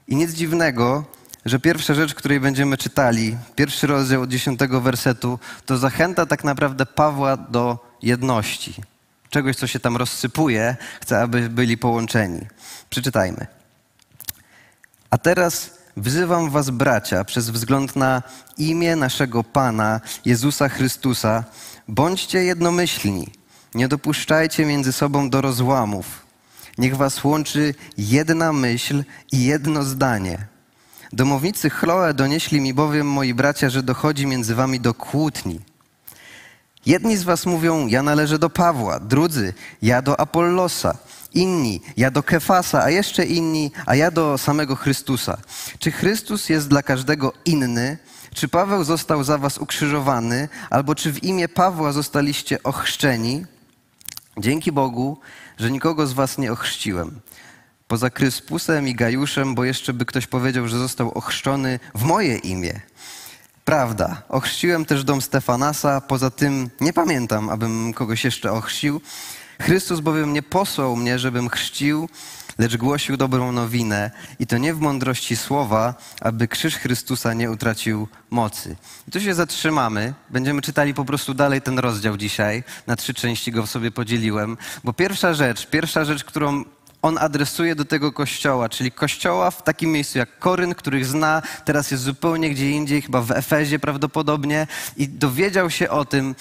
I 0.08 0.16
nic 0.16 0.30
dziwnego, 0.32 1.04
że 1.44 1.58
pierwsza 1.58 1.94
rzecz, 1.94 2.14
której 2.14 2.40
będziemy 2.40 2.76
czytali, 2.76 3.36
pierwszy 3.56 3.86
rozdział 3.86 4.22
od 4.22 4.30
dziesiątego 4.30 4.80
wersetu, 4.80 5.38
to 5.66 5.78
zachęta 5.78 6.26
tak 6.26 6.44
naprawdę 6.44 6.86
Pawła 6.86 7.36
do 7.36 7.78
jedności. 8.02 8.74
Czegoś, 9.30 9.56
co 9.56 9.66
się 9.66 9.80
tam 9.80 9.96
rozsypuje, 9.96 10.76
chce, 11.00 11.20
aby 11.20 11.48
byli 11.48 11.78
połączeni. 11.78 12.40
Przeczytajmy. 12.90 13.46
A 15.10 15.18
teraz 15.18 15.77
Wzywam 15.98 16.50
was, 16.50 16.70
bracia, 16.70 17.24
przez 17.24 17.50
wzgląd 17.50 17.96
na 17.96 18.22
imię 18.58 18.96
naszego 18.96 19.44
Pana, 19.44 20.00
Jezusa 20.24 20.68
Chrystusa, 20.68 21.44
bądźcie 21.88 22.44
jednomyślni. 22.44 23.28
Nie 23.74 23.88
dopuszczajcie 23.88 24.66
między 24.66 24.92
sobą 24.92 25.30
do 25.30 25.40
rozłamów. 25.40 26.26
Niech 26.78 26.96
was 26.96 27.24
łączy 27.24 27.74
jedna 27.96 28.52
myśl 28.52 29.04
i 29.32 29.44
jedno 29.44 29.82
zdanie. 29.82 30.46
Domownicy 31.12 31.70
Chloe 31.70 32.14
donieśli 32.14 32.60
mi 32.60 32.74
bowiem, 32.74 33.06
moi 33.06 33.34
bracia, 33.34 33.70
że 33.70 33.82
dochodzi 33.82 34.26
między 34.26 34.54
wami 34.54 34.80
do 34.80 34.94
kłótni. 34.94 35.60
Jedni 36.86 37.16
z 37.16 37.22
was 37.22 37.46
mówią, 37.46 37.86
ja 37.86 38.02
należę 38.02 38.38
do 38.38 38.50
Pawła, 38.50 39.00
drudzy, 39.00 39.54
ja 39.82 40.02
do 40.02 40.20
Apollosa, 40.20 40.98
inni, 41.34 41.80
ja 41.96 42.10
do 42.10 42.22
Kefasa, 42.22 42.82
a 42.82 42.90
jeszcze 42.90 43.24
inni, 43.24 43.70
a 43.86 43.94
ja 43.94 44.10
do 44.10 44.38
samego 44.38 44.76
Chrystusa. 44.76 45.38
Czy 45.78 45.92
Chrystus 45.92 46.48
jest 46.48 46.68
dla 46.68 46.82
każdego 46.82 47.32
inny? 47.44 47.98
Czy 48.34 48.48
Paweł 48.48 48.84
został 48.84 49.24
za 49.24 49.38
was 49.38 49.58
ukrzyżowany? 49.58 50.48
Albo 50.70 50.94
czy 50.94 51.12
w 51.12 51.24
imię 51.24 51.48
Pawła 51.48 51.92
zostaliście 51.92 52.62
ochrzczeni? 52.62 53.44
Dzięki 54.38 54.72
Bogu, 54.72 55.18
że 55.58 55.70
nikogo 55.70 56.06
z 56.06 56.12
was 56.12 56.38
nie 56.38 56.52
ochrzciłem. 56.52 57.20
Poza 57.88 58.10
Kryspusem 58.10 58.88
i 58.88 58.94
Gajuszem, 58.94 59.54
bo 59.54 59.64
jeszcze 59.64 59.92
by 59.92 60.06
ktoś 60.06 60.26
powiedział, 60.26 60.68
że 60.68 60.78
został 60.78 61.10
ochrzczony 61.10 61.80
w 61.94 62.02
moje 62.02 62.36
imię. 62.36 62.80
Prawda, 63.64 64.22
ochrzciłem 64.28 64.84
też 64.84 65.04
dom 65.04 65.22
Stefanasa, 65.22 66.00
poza 66.00 66.30
tym 66.30 66.70
nie 66.80 66.92
pamiętam, 66.92 67.50
abym 67.50 67.92
kogoś 67.92 68.24
jeszcze 68.24 68.52
ochrzcił. 68.52 69.00
Chrystus 69.60 70.00
bowiem 70.00 70.32
nie 70.32 70.42
posłał 70.42 70.96
mnie, 70.96 71.18
żebym 71.18 71.48
chrzcił, 71.48 72.08
lecz 72.58 72.76
głosił 72.76 73.16
dobrą 73.16 73.52
nowinę 73.52 74.10
i 74.38 74.46
to 74.46 74.58
nie 74.58 74.74
w 74.74 74.80
mądrości 74.80 75.36
słowa, 75.36 75.94
aby 76.20 76.48
krzyż 76.48 76.76
Chrystusa 76.76 77.34
nie 77.34 77.50
utracił 77.50 78.08
mocy. 78.30 78.76
I 79.08 79.10
tu 79.10 79.20
się 79.20 79.34
zatrzymamy. 79.34 80.14
Będziemy 80.30 80.62
czytali 80.62 80.94
po 80.94 81.04
prostu 81.04 81.34
dalej 81.34 81.62
ten 81.62 81.78
rozdział 81.78 82.16
dzisiaj. 82.16 82.64
Na 82.86 82.96
trzy 82.96 83.14
części 83.14 83.52
go 83.52 83.66
sobie 83.66 83.90
podzieliłem, 83.90 84.56
bo 84.84 84.92
pierwsza 84.92 85.34
rzecz, 85.34 85.66
pierwsza 85.66 86.04
rzecz, 86.04 86.24
którą 86.24 86.64
on 87.02 87.18
adresuje 87.18 87.74
do 87.74 87.84
tego 87.84 88.12
kościoła, 88.12 88.68
czyli 88.68 88.92
kościoła 88.92 89.50
w 89.50 89.62
takim 89.62 89.92
miejscu 89.92 90.18
jak 90.18 90.38
Koryn, 90.38 90.74
których 90.74 91.06
zna, 91.06 91.42
teraz 91.64 91.90
jest 91.90 92.02
zupełnie 92.02 92.50
gdzie 92.50 92.70
indziej, 92.70 93.02
chyba 93.02 93.22
w 93.22 93.30
Efezie 93.30 93.78
prawdopodobnie, 93.78 94.66
i 94.96 95.08
dowiedział 95.08 95.70
się 95.70 95.90
o 95.90 96.04
tym. 96.04 96.34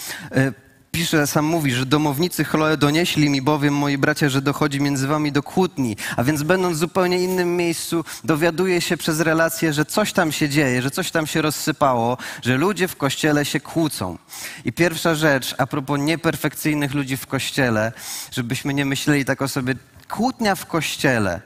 Pisze, 0.98 1.28
sam 1.28 1.46
mówi, 1.46 1.72
że 1.72 1.86
domownicy 1.86 2.44
Chloe 2.44 2.78
donieśli 2.78 3.30
mi 3.30 3.42
bowiem, 3.42 3.74
moi 3.74 3.98
bracia, 3.98 4.30
że 4.30 4.42
dochodzi 4.42 4.82
między 4.82 5.08
wami 5.08 5.32
do 5.32 5.44
kłótni. 5.44 5.96
A 6.16 6.24
więc 6.24 6.44
będąc 6.44 6.78
w 6.78 6.80
zupełnie 6.80 7.20
innym 7.20 7.56
miejscu, 7.56 8.06
dowiaduje 8.24 8.82
się 8.82 8.98
przez 8.98 9.20
relacje, 9.20 9.74
że 9.74 9.86
coś 9.86 10.14
tam 10.14 10.32
się 10.32 10.50
dzieje, 10.50 10.82
że 10.82 10.92
coś 10.92 11.12
tam 11.12 11.28
się 11.28 11.42
rozsypało, 11.42 12.18
że 12.44 12.58
ludzie 12.58 12.88
w 12.88 12.96
kościele 12.96 13.46
się 13.46 13.60
kłócą. 13.60 14.18
I 14.66 14.74
pierwsza 14.74 15.16
rzecz, 15.16 15.56
a 15.58 15.68
propos 15.68 16.00
nieperfekcyjnych 16.00 16.94
ludzi 16.94 17.18
w 17.18 17.28
kościele, 17.28 17.92
żebyśmy 18.32 18.74
nie 18.74 18.86
myśleli 18.86 19.26
tak 19.26 19.42
o 19.42 19.48
sobie, 19.48 19.76
kłótnia 20.10 20.56
w 20.56 20.66
kościele. 20.66 21.42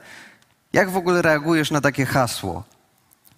Jak 0.72 0.90
w 0.90 0.96
ogóle 0.96 1.22
reagujesz 1.22 1.70
na 1.70 1.80
takie 1.80 2.06
hasło? 2.06 2.71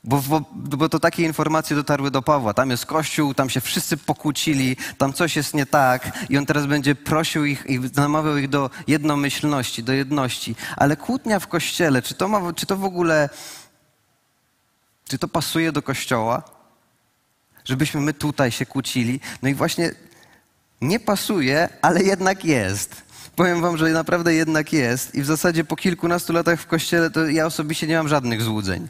Bo, 0.04 0.22
bo, 0.28 0.40
bo 0.52 0.88
to 0.88 1.00
takie 1.00 1.22
informacje 1.22 1.76
dotarły 1.76 2.10
do 2.10 2.22
Pawła. 2.22 2.54
Tam 2.54 2.70
jest 2.70 2.86
kościół, 2.86 3.34
tam 3.34 3.50
się 3.50 3.60
wszyscy 3.60 3.96
pokłócili, 3.96 4.76
tam 4.98 5.12
coś 5.12 5.36
jest 5.36 5.54
nie 5.54 5.66
tak 5.66 6.18
i 6.28 6.38
on 6.38 6.46
teraz 6.46 6.66
będzie 6.66 6.94
prosił 6.94 7.44
ich 7.44 7.66
i 7.66 7.80
namawiał 7.96 8.36
ich 8.36 8.48
do 8.48 8.70
jednomyślności, 8.86 9.82
do 9.82 9.92
jedności. 9.92 10.56
Ale 10.76 10.96
kłótnia 10.96 11.40
w 11.40 11.48
kościele, 11.48 12.02
czy 12.02 12.14
to, 12.14 12.28
ma, 12.28 12.52
czy 12.52 12.66
to 12.66 12.76
w 12.76 12.84
ogóle, 12.84 13.28
czy 15.08 15.18
to 15.18 15.28
pasuje 15.28 15.72
do 15.72 15.82
kościoła? 15.82 16.42
Żebyśmy 17.64 18.00
my 18.00 18.12
tutaj 18.12 18.50
się 18.50 18.66
kłócili? 18.66 19.20
No 19.42 19.48
i 19.48 19.54
właśnie 19.54 19.90
nie 20.80 21.00
pasuje, 21.00 21.68
ale 21.82 22.02
jednak 22.02 22.44
jest. 22.44 23.02
Powiem 23.36 23.60
wam, 23.60 23.76
że 23.76 23.88
naprawdę 23.88 24.34
jednak 24.34 24.72
jest 24.72 25.14
i 25.14 25.22
w 25.22 25.26
zasadzie 25.26 25.64
po 25.64 25.76
kilkunastu 25.76 26.32
latach 26.32 26.60
w 26.60 26.66
kościele 26.66 27.10
to 27.10 27.26
ja 27.26 27.46
osobiście 27.46 27.86
nie 27.86 27.96
mam 27.96 28.08
żadnych 28.08 28.42
złudzeń. 28.42 28.88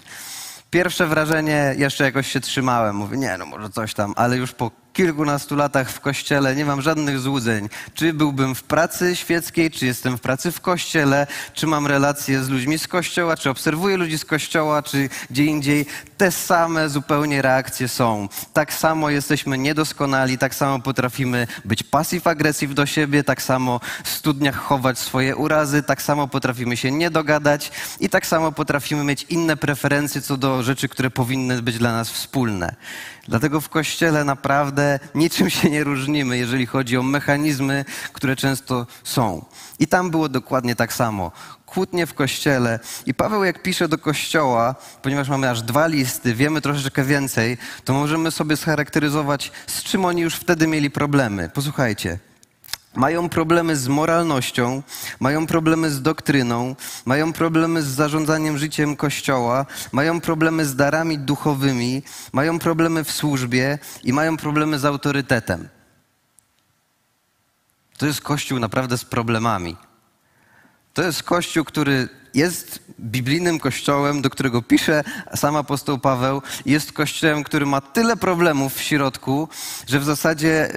Pierwsze 0.75 1.07
wrażenie, 1.07 1.75
jeszcze 1.79 2.05
jakoś 2.05 2.27
się 2.27 2.41
trzymałem. 2.41 2.97
Mówię, 2.97 3.17
nie, 3.17 3.39
no 3.39 3.47
może 3.47 3.71
coś 3.71 3.95
tam, 3.95 4.13
ale 4.17 4.37
już 4.37 4.53
po 4.53 4.71
kilkunastu 4.95 5.57
latach 5.57 5.91
w 5.91 6.01
kościele 6.01 6.57
nie 6.57 6.65
mam 6.65 6.83
żadnych 6.83 7.21
złudzeń. 7.21 7.69
Czy 7.95 8.13
byłbym 8.13 8.55
w 8.55 8.63
pracy 8.63 9.17
świeckiej, 9.17 9.71
czy 9.71 9.87
jestem 9.87 10.19
w 10.19 10.21
pracy 10.21 10.53
w 10.53 10.61
kościele, 10.61 11.27
czy 11.55 11.67
mam 11.67 11.87
relacje 11.87 12.45
z 12.45 12.49
ludźmi 12.49 12.79
z 12.79 12.89
kościoła, 12.89 13.37
czy 13.37 13.51
obserwuję 13.51 13.97
ludzi 13.97 14.19
z 14.19 14.25
kościoła, 14.25 14.83
czy 14.83 15.09
gdzie 15.31 15.45
indziej. 15.45 15.87
Te 16.17 16.33
same 16.33 16.89
zupełnie 16.89 17.43
reakcje 17.43 17.89
są. 17.89 18.29
Tak 18.53 18.73
samo 18.73 19.11
jesteśmy 19.11 19.59
niedoskonali, 19.59 20.39
tak 20.39 20.55
samo 20.55 20.79
potrafimy 20.79 21.47
być 21.65 21.83
pasyw-agresyw 21.83 22.75
do 22.75 22.87
siebie, 22.87 23.25
tak 23.25 23.43
samo 23.43 23.81
w 24.05 24.09
studniach 24.09 24.57
chować 24.57 24.99
swoje 24.99 25.37
urazy, 25.37 25.83
tak 25.83 26.03
samo 26.03 26.29
potrafimy 26.29 26.77
się 26.77 26.91
nie 26.91 27.11
dogadać 27.11 27.73
i 28.01 28.09
tak 28.09 28.27
samo 28.27 28.53
potrafimy 28.53 29.05
mieć 29.05 29.27
inne 29.29 29.57
preferencje 29.57 30.21
co 30.21 30.37
do 30.37 30.63
rzeczy, 30.63 30.89
które 30.89 31.11
powinny 31.11 31.63
być 31.63 31.79
dla 31.79 31.93
nas 31.93 32.11
wspólne. 32.11 32.75
Dlatego 33.29 33.61
w 33.61 33.69
Kościele 33.69 34.25
naprawdę 34.25 34.99
niczym 35.15 35.51
się 35.51 35.71
nie 35.71 35.85
różnimy, 35.85 36.39
jeżeli 36.39 36.67
chodzi 36.67 36.97
o 36.97 37.03
mechanizmy, 37.03 37.85
które 38.13 38.37
często 38.37 38.87
są. 39.05 39.45
I 39.79 39.87
tam 39.87 40.11
było 40.11 40.29
dokładnie 40.29 40.77
tak 40.77 40.93
samo. 40.93 41.33
Kłótnie 41.67 42.07
w 42.07 42.15
Kościele. 42.15 42.81
I 43.07 43.15
Paweł 43.15 43.45
jak 43.45 43.63
pisze 43.63 43.89
do 43.89 43.99
Kościoła, 43.99 44.75
ponieważ 45.03 45.29
mamy 45.29 45.51
aż 45.51 45.63
dwa 45.63 45.87
listy, 45.87 46.35
wiemy 46.35 46.61
troszeczkę 46.61 47.05
więcej, 47.05 47.59
to 47.85 47.93
możemy 47.93 48.31
sobie 48.31 48.57
scharakteryzować, 48.57 49.53
z 49.67 49.83
czym 49.83 50.05
oni 50.05 50.23
już 50.23 50.35
wtedy 50.35 50.67
mieli 50.67 50.91
problemy. 50.91 51.51
Posłuchajcie 51.55 52.19
mają 52.95 53.29
problemy 53.29 53.77
z 53.77 53.89
moralnością, 53.89 54.83
mają 55.21 55.47
problemy 55.47 55.91
z 55.91 56.03
doktryną, 56.03 56.77
mają 57.05 57.33
problemy 57.33 57.83
z 57.83 57.87
zarządzaniem 57.87 58.59
życiem 58.59 58.97
Kościoła, 58.97 59.67
mają 59.93 60.21
problemy 60.21 60.65
z 60.65 60.77
darami 60.77 61.19
duchowymi, 61.19 62.03
mają 62.33 62.59
problemy 62.59 63.05
w 63.05 63.13
służbie 63.13 63.79
i 64.05 64.13
mają 64.13 64.37
problemy 64.37 64.79
z 64.79 64.85
autorytetem. 64.85 65.69
To 67.99 68.07
jest 68.07 68.21
Kościół 68.21 68.59
naprawdę 68.59 68.99
z 68.99 69.05
problemami. 69.05 69.77
To 70.95 71.03
jest 71.03 71.23
Kościół, 71.23 71.65
który 71.65 72.09
jest 72.35 72.79
biblijnym 73.01 73.59
kościołem, 73.59 74.23
do 74.23 74.31
którego 74.31 74.63
pisze 74.63 75.05
sam 75.35 75.57
apostoł 75.57 75.99
Paweł. 75.99 76.43
Jest 76.67 76.93
kościołem, 76.93 77.45
który 77.45 77.67
ma 77.67 77.81
tyle 77.81 78.17
problemów 78.17 78.75
w 78.75 78.83
środku, 78.83 79.49
że 79.87 80.01
w 80.01 80.05
zasadzie 80.05 80.71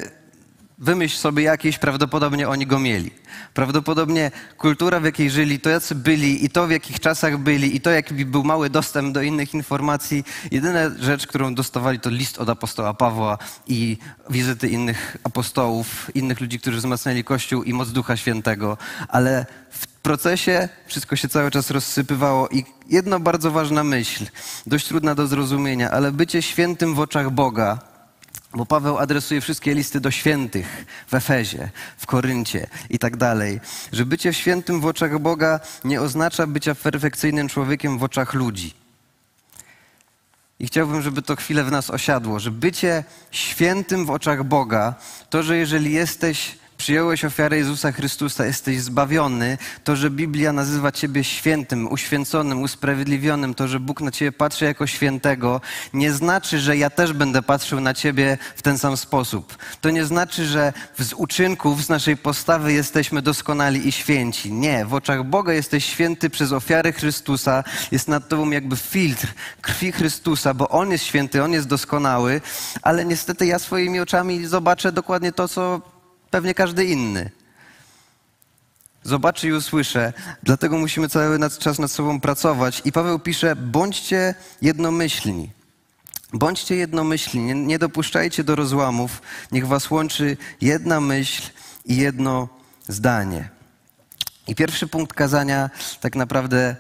Wymyśl 0.79 1.17
sobie 1.17 1.43
jakieś, 1.43 1.77
prawdopodobnie 1.77 2.49
oni 2.49 2.67
go 2.67 2.79
mieli. 2.79 3.11
Prawdopodobnie 3.53 4.31
kultura, 4.57 4.99
w 4.99 5.05
jakiej 5.05 5.29
żyli, 5.29 5.59
to 5.59 5.69
jacy 5.69 5.95
byli 5.95 6.45
i 6.45 6.49
to, 6.49 6.67
w 6.67 6.71
jakich 6.71 6.99
czasach 6.99 7.37
byli 7.37 7.75
i 7.75 7.81
to, 7.81 7.89
jaki 7.89 8.25
był 8.25 8.43
mały 8.43 8.69
dostęp 8.69 9.13
do 9.13 9.21
innych 9.21 9.53
informacji. 9.53 10.23
Jedyna 10.51 10.79
rzecz, 10.99 11.27
którą 11.27 11.55
dostawali, 11.55 11.99
to 11.99 12.09
list 12.09 12.37
od 12.37 12.49
apostoła 12.49 12.93
Pawła 12.93 13.37
i 13.67 13.97
wizyty 14.29 14.69
innych 14.69 15.17
apostołów, 15.23 16.15
innych 16.15 16.41
ludzi, 16.41 16.59
którzy 16.59 16.77
wzmacniali 16.77 17.23
Kościół 17.23 17.63
i 17.63 17.73
moc 17.73 17.91
Ducha 17.91 18.17
Świętego. 18.17 18.77
Ale 19.07 19.45
w 19.69 19.87
procesie 19.87 20.69
wszystko 20.85 21.15
się 21.15 21.29
cały 21.29 21.51
czas 21.51 21.71
rozsypywało 21.71 22.49
i 22.49 22.65
jedna 22.89 23.19
bardzo 23.19 23.51
ważna 23.51 23.83
myśl, 23.83 24.25
dość 24.67 24.87
trudna 24.87 25.15
do 25.15 25.27
zrozumienia, 25.27 25.91
ale 25.91 26.11
bycie 26.11 26.41
świętym 26.41 26.95
w 26.95 26.99
oczach 26.99 27.29
Boga 27.31 27.96
bo 28.53 28.65
Paweł 28.65 28.97
adresuje 28.97 29.41
wszystkie 29.41 29.73
listy 29.73 29.99
do 29.99 30.11
świętych 30.11 30.85
w 31.07 31.13
Efezie, 31.13 31.69
w 31.97 32.05
Koryncie 32.05 32.67
i 32.89 32.99
tak 32.99 33.17
dalej. 33.17 33.59
Że 33.91 34.05
bycie 34.05 34.33
świętym 34.33 34.81
w 34.81 34.85
oczach 34.85 35.19
Boga 35.19 35.59
nie 35.83 36.01
oznacza 36.01 36.47
bycia 36.47 36.75
perfekcyjnym 36.75 37.49
człowiekiem 37.49 37.97
w 37.97 38.03
oczach 38.03 38.33
ludzi. 38.33 38.73
I 40.59 40.67
chciałbym, 40.67 41.01
żeby 41.01 41.21
to 41.21 41.35
chwilę 41.35 41.63
w 41.63 41.71
nas 41.71 41.89
osiadło, 41.89 42.39
że 42.39 42.51
bycie 42.51 43.03
świętym 43.31 44.05
w 44.05 44.09
oczach 44.09 44.43
Boga, 44.43 44.95
to, 45.29 45.43
że 45.43 45.57
jeżeli 45.57 45.93
jesteś 45.93 46.57
przyjąłeś 46.77 47.25
ofiarę 47.25 47.57
Jezusa 47.57 47.91
Chrystusa, 47.91 48.45
jesteś 48.45 48.81
zbawiony, 48.81 49.57
to, 49.83 49.95
że 49.95 50.09
Biblia 50.09 50.53
nazywa 50.53 50.91
Ciebie 50.91 51.23
świętym, 51.23 51.91
uświęconym, 51.91 52.61
usprawiedliwionym, 52.61 53.53
to, 53.53 53.67
że 53.67 53.79
Bóg 53.79 54.01
na 54.01 54.11
Ciebie 54.11 54.31
patrzy 54.31 54.65
jako 54.65 54.87
świętego, 54.87 55.61
nie 55.93 56.11
znaczy, 56.11 56.59
że 56.59 56.77
ja 56.77 56.89
też 56.89 57.13
będę 57.13 57.41
patrzył 57.41 57.79
na 57.79 57.93
Ciebie 57.93 58.37
w 58.55 58.61
ten 58.61 58.77
sam 58.77 58.97
sposób. 58.97 59.57
To 59.81 59.89
nie 59.89 60.05
znaczy, 60.05 60.45
że 60.45 60.73
z 60.99 61.13
uczynków, 61.13 61.83
z 61.83 61.89
naszej 61.89 62.17
postawy 62.17 62.73
jesteśmy 62.73 63.21
doskonali 63.21 63.87
i 63.87 63.91
święci. 63.91 64.53
Nie, 64.53 64.85
w 64.85 64.93
oczach 64.93 65.23
Boga 65.23 65.53
jesteś 65.53 65.85
święty 65.85 66.29
przez 66.29 66.51
ofiarę 66.51 66.91
Chrystusa, 66.91 67.63
jest 67.91 68.07
nad 68.07 68.27
Tobą 68.27 68.49
jakby 68.49 68.75
filtr 68.75 69.27
krwi 69.61 69.91
Chrystusa, 69.91 70.53
bo 70.53 70.69
On 70.69 70.91
jest 70.91 71.03
święty, 71.03 71.43
On 71.43 71.53
jest 71.53 71.67
doskonały, 71.67 72.41
ale 72.81 73.05
niestety 73.05 73.45
ja 73.45 73.59
swoimi 73.59 73.99
oczami 73.99 74.45
zobaczę 74.45 74.91
dokładnie 74.91 75.31
to, 75.31 75.47
co 75.47 75.96
pewnie 76.31 76.53
każdy 76.53 76.85
inny. 76.85 77.31
Zobaczy 79.03 79.47
i 79.47 79.53
usłyszę, 79.53 80.13
dlatego 80.43 80.77
musimy 80.77 81.09
cały 81.09 81.39
czas 81.59 81.79
nad 81.79 81.91
sobą 81.91 82.21
pracować. 82.21 82.81
I 82.85 82.91
Paweł 82.91 83.19
pisze: 83.19 83.55
bądźcie 83.55 84.35
jednomyślni. 84.61 85.49
Bądźcie 86.33 86.75
jednomyślni, 86.75 87.41
nie, 87.41 87.55
nie 87.55 87.79
dopuszczajcie 87.79 88.43
do 88.43 88.55
rozłamów, 88.55 89.21
niech 89.51 89.67
was 89.67 89.91
łączy 89.91 90.37
jedna 90.61 91.01
myśl 91.01 91.51
i 91.85 91.95
jedno 91.95 92.47
zdanie. 92.87 93.49
I 94.47 94.55
pierwszy 94.55 94.87
punkt 94.87 95.13
kazania 95.13 95.69
tak 96.01 96.15
naprawdę 96.15 96.75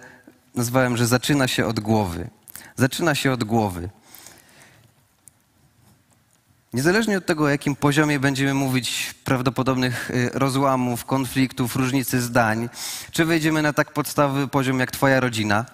nazwałem, 0.55 0.97
że 0.97 1.07
zaczyna 1.07 1.47
się 1.47 1.65
od 1.65 1.79
głowy. 1.79 2.29
Zaczyna 2.75 3.15
się 3.15 3.31
od 3.31 3.43
głowy. 3.43 3.89
Niezależnie 6.77 7.17
od 7.17 7.25
tego, 7.25 7.43
o 7.43 7.49
jakim 7.49 7.75
poziomie 7.75 8.19
będziemy 8.19 8.53
mówić 8.53 9.15
prawdopodobnych 9.23 10.11
y, 10.11 10.29
rozłamów, 10.33 11.05
konfliktów, 11.05 11.75
różnicy 11.75 12.21
zdań, 12.21 12.69
czy 13.11 13.25
wejdziemy 13.25 13.61
na 13.61 13.73
tak 13.73 13.93
podstawowy 13.93 14.47
poziom 14.47 14.79
jak 14.79 14.91
Twoja 14.91 15.19
rodzina, 15.19 15.65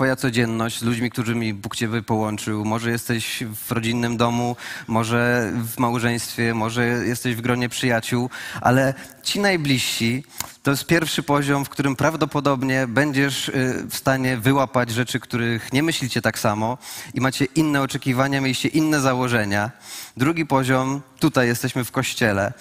Twoja 0.00 0.16
codzienność 0.16 0.78
z 0.78 0.82
ludźmi, 0.82 1.10
którymi 1.10 1.54
Bóg 1.54 1.76
Cię 1.76 2.02
połączył. 2.02 2.64
Może 2.64 2.90
jesteś 2.90 3.44
w 3.66 3.72
rodzinnym 3.72 4.16
domu, 4.16 4.56
może 4.86 5.52
w 5.54 5.78
małżeństwie, 5.78 6.54
może 6.54 6.86
jesteś 6.86 7.34
w 7.34 7.40
gronie 7.40 7.68
przyjaciół, 7.68 8.30
ale 8.60 8.94
ci 9.22 9.40
najbliżsi 9.40 10.24
to 10.62 10.70
jest 10.70 10.86
pierwszy 10.86 11.22
poziom, 11.22 11.64
w 11.64 11.68
którym 11.68 11.96
prawdopodobnie 11.96 12.86
będziesz 12.86 13.48
y, 13.48 13.86
w 13.90 13.96
stanie 13.96 14.36
wyłapać 14.36 14.90
rzeczy, 14.90 15.20
których 15.20 15.72
nie 15.72 15.82
myślicie 15.82 16.22
tak 16.22 16.38
samo 16.38 16.78
i 17.14 17.20
macie 17.20 17.44
inne 17.44 17.82
oczekiwania, 17.82 18.40
mieliście 18.40 18.68
inne 18.68 19.00
założenia. 19.00 19.70
Drugi 20.16 20.46
poziom, 20.46 21.02
tutaj 21.18 21.46
jesteśmy 21.46 21.84
w 21.84 21.90
kościele. 21.90 22.52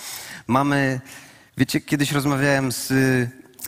Mamy, 0.48 1.01
wiecie, 1.58 1.81
kiedyś 1.81 2.12
rozmawiałem 2.12 2.72
z 2.72 2.89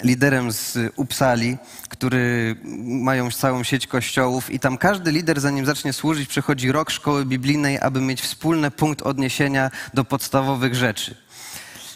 liderem 0.03 0.51
z 0.51 0.77
Upsali, 0.95 1.57
który 1.89 2.55
mają 2.83 3.31
całą 3.31 3.63
sieć 3.63 3.87
kościołów 3.87 4.49
i 4.49 4.59
tam 4.59 4.77
każdy 4.77 5.11
lider, 5.11 5.39
zanim 5.39 5.65
zacznie 5.65 5.93
służyć, 5.93 6.29
przechodzi 6.29 6.71
rok 6.71 6.89
szkoły 6.89 7.25
biblijnej, 7.25 7.79
aby 7.79 8.01
mieć 8.01 8.21
wspólny 8.21 8.71
punkt 8.71 9.01
odniesienia 9.01 9.71
do 9.93 10.03
podstawowych 10.03 10.75
rzeczy. 10.75 11.15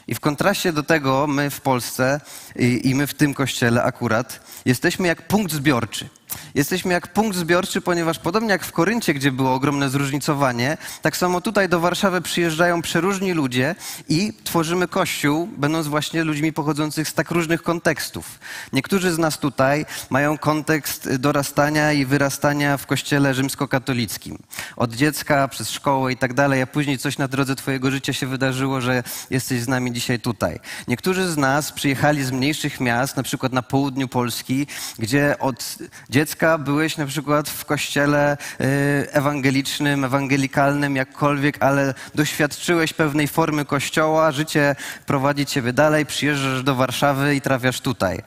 I 0.08 0.16
w 0.16 0.20
kontraście 0.20 0.74
do 0.74 0.84
tego 0.84 1.28
my 1.28 1.50
w 1.50 1.62
Polsce 1.62 2.22
i, 2.56 2.90
i 2.90 2.96
my 2.96 3.08
w 3.08 3.14
tym 3.14 3.34
kościele 3.34 3.84
akurat 3.84 4.40
jesteśmy 4.66 5.08
jak 5.08 5.28
punkt 5.28 5.54
zbiorczy. 5.54 6.10
Jesteśmy 6.56 6.94
jak 6.94 7.13
punkt 7.13 7.38
zbiorczy, 7.38 7.82
ponieważ 7.82 8.20
podobnie 8.20 8.50
jak 8.50 8.65
w 8.65 8.72
Koryncie, 8.72 9.13
gdzie 9.13 9.32
było 9.32 9.54
ogromne 9.54 9.89
zróżnicowanie, 9.89 10.77
tak 11.01 11.18
samo 11.18 11.42
tutaj 11.42 11.70
do 11.70 11.80
Warszawy 11.80 12.22
przyjeżdżają 12.22 12.82
przeróżni 12.82 13.34
ludzie 13.34 13.75
i 14.10 14.34
tworzymy 14.44 14.88
kościół, 14.88 15.50
będąc 15.58 15.88
właśnie 15.88 16.24
ludźmi 16.24 16.54
pochodzących 16.54 17.10
z 17.10 17.13
tak 17.13 17.32
różnych 17.32 17.63
kontekstów. 17.63 18.39
Niektórzy 18.74 19.12
z 19.12 19.18
nas 19.18 19.38
tutaj 19.38 19.86
mają 20.10 20.38
kontekst 20.38 21.15
dorastania 21.15 21.92
i 21.92 22.06
wyrastania 22.06 22.77
w 22.77 22.86
kościele 22.86 23.34
rzymskokatolickim. 23.34 24.38
Od 24.75 24.94
dziecka, 24.94 25.48
przez 25.48 25.70
szkołę 25.70 26.13
i 26.13 26.18
tak 26.18 26.34
dalej, 26.34 26.62
a 26.62 26.68
później 26.68 26.98
coś 26.98 27.18
na 27.18 27.27
drodze 27.27 27.56
twojego 27.56 27.92
życia 27.92 28.13
się 28.13 28.27
wydarzyło, 28.27 28.82
że 28.82 29.04
jesteś 29.30 29.62
z 29.62 29.68
nami 29.68 29.92
dzisiaj 29.92 30.20
tutaj. 30.20 30.60
Niektórzy 30.88 31.32
z 31.32 31.38
nas 31.38 31.72
przyjechali 31.72 32.24
z 32.24 32.32
mniejszych 32.32 32.80
miast, 32.80 33.18
na 33.18 33.24
przykład 33.24 33.54
na 33.54 33.62
południu 33.62 34.08
Polski, 34.08 34.68
gdzie 35.00 35.36
od 35.39 35.77
dziecka 36.10 36.25
dziecka 36.25 36.58
byłeś 36.58 36.98
na 36.98 37.05
przykład 37.05 37.50
w 37.50 37.65
kościele 37.65 38.38
y, 38.62 38.65
ewangelicznym, 39.12 40.05
ewangelikalnym, 40.05 40.96
jakkolwiek, 40.96 41.63
ale 41.63 41.94
doświadczyłeś 42.15 42.94
pewnej 42.94 43.27
formy 43.27 43.65
kościoła, 43.65 44.32
życie 44.32 44.75
prowadzi 45.05 45.46
ciebie 45.46 45.74
dalej, 45.74 46.05
przyjeżdżasz 46.05 46.63
do 46.63 46.75
Warszawy 46.75 47.36
i 47.36 47.41
trafiasz 47.41 47.82
tutaj. 47.82 48.22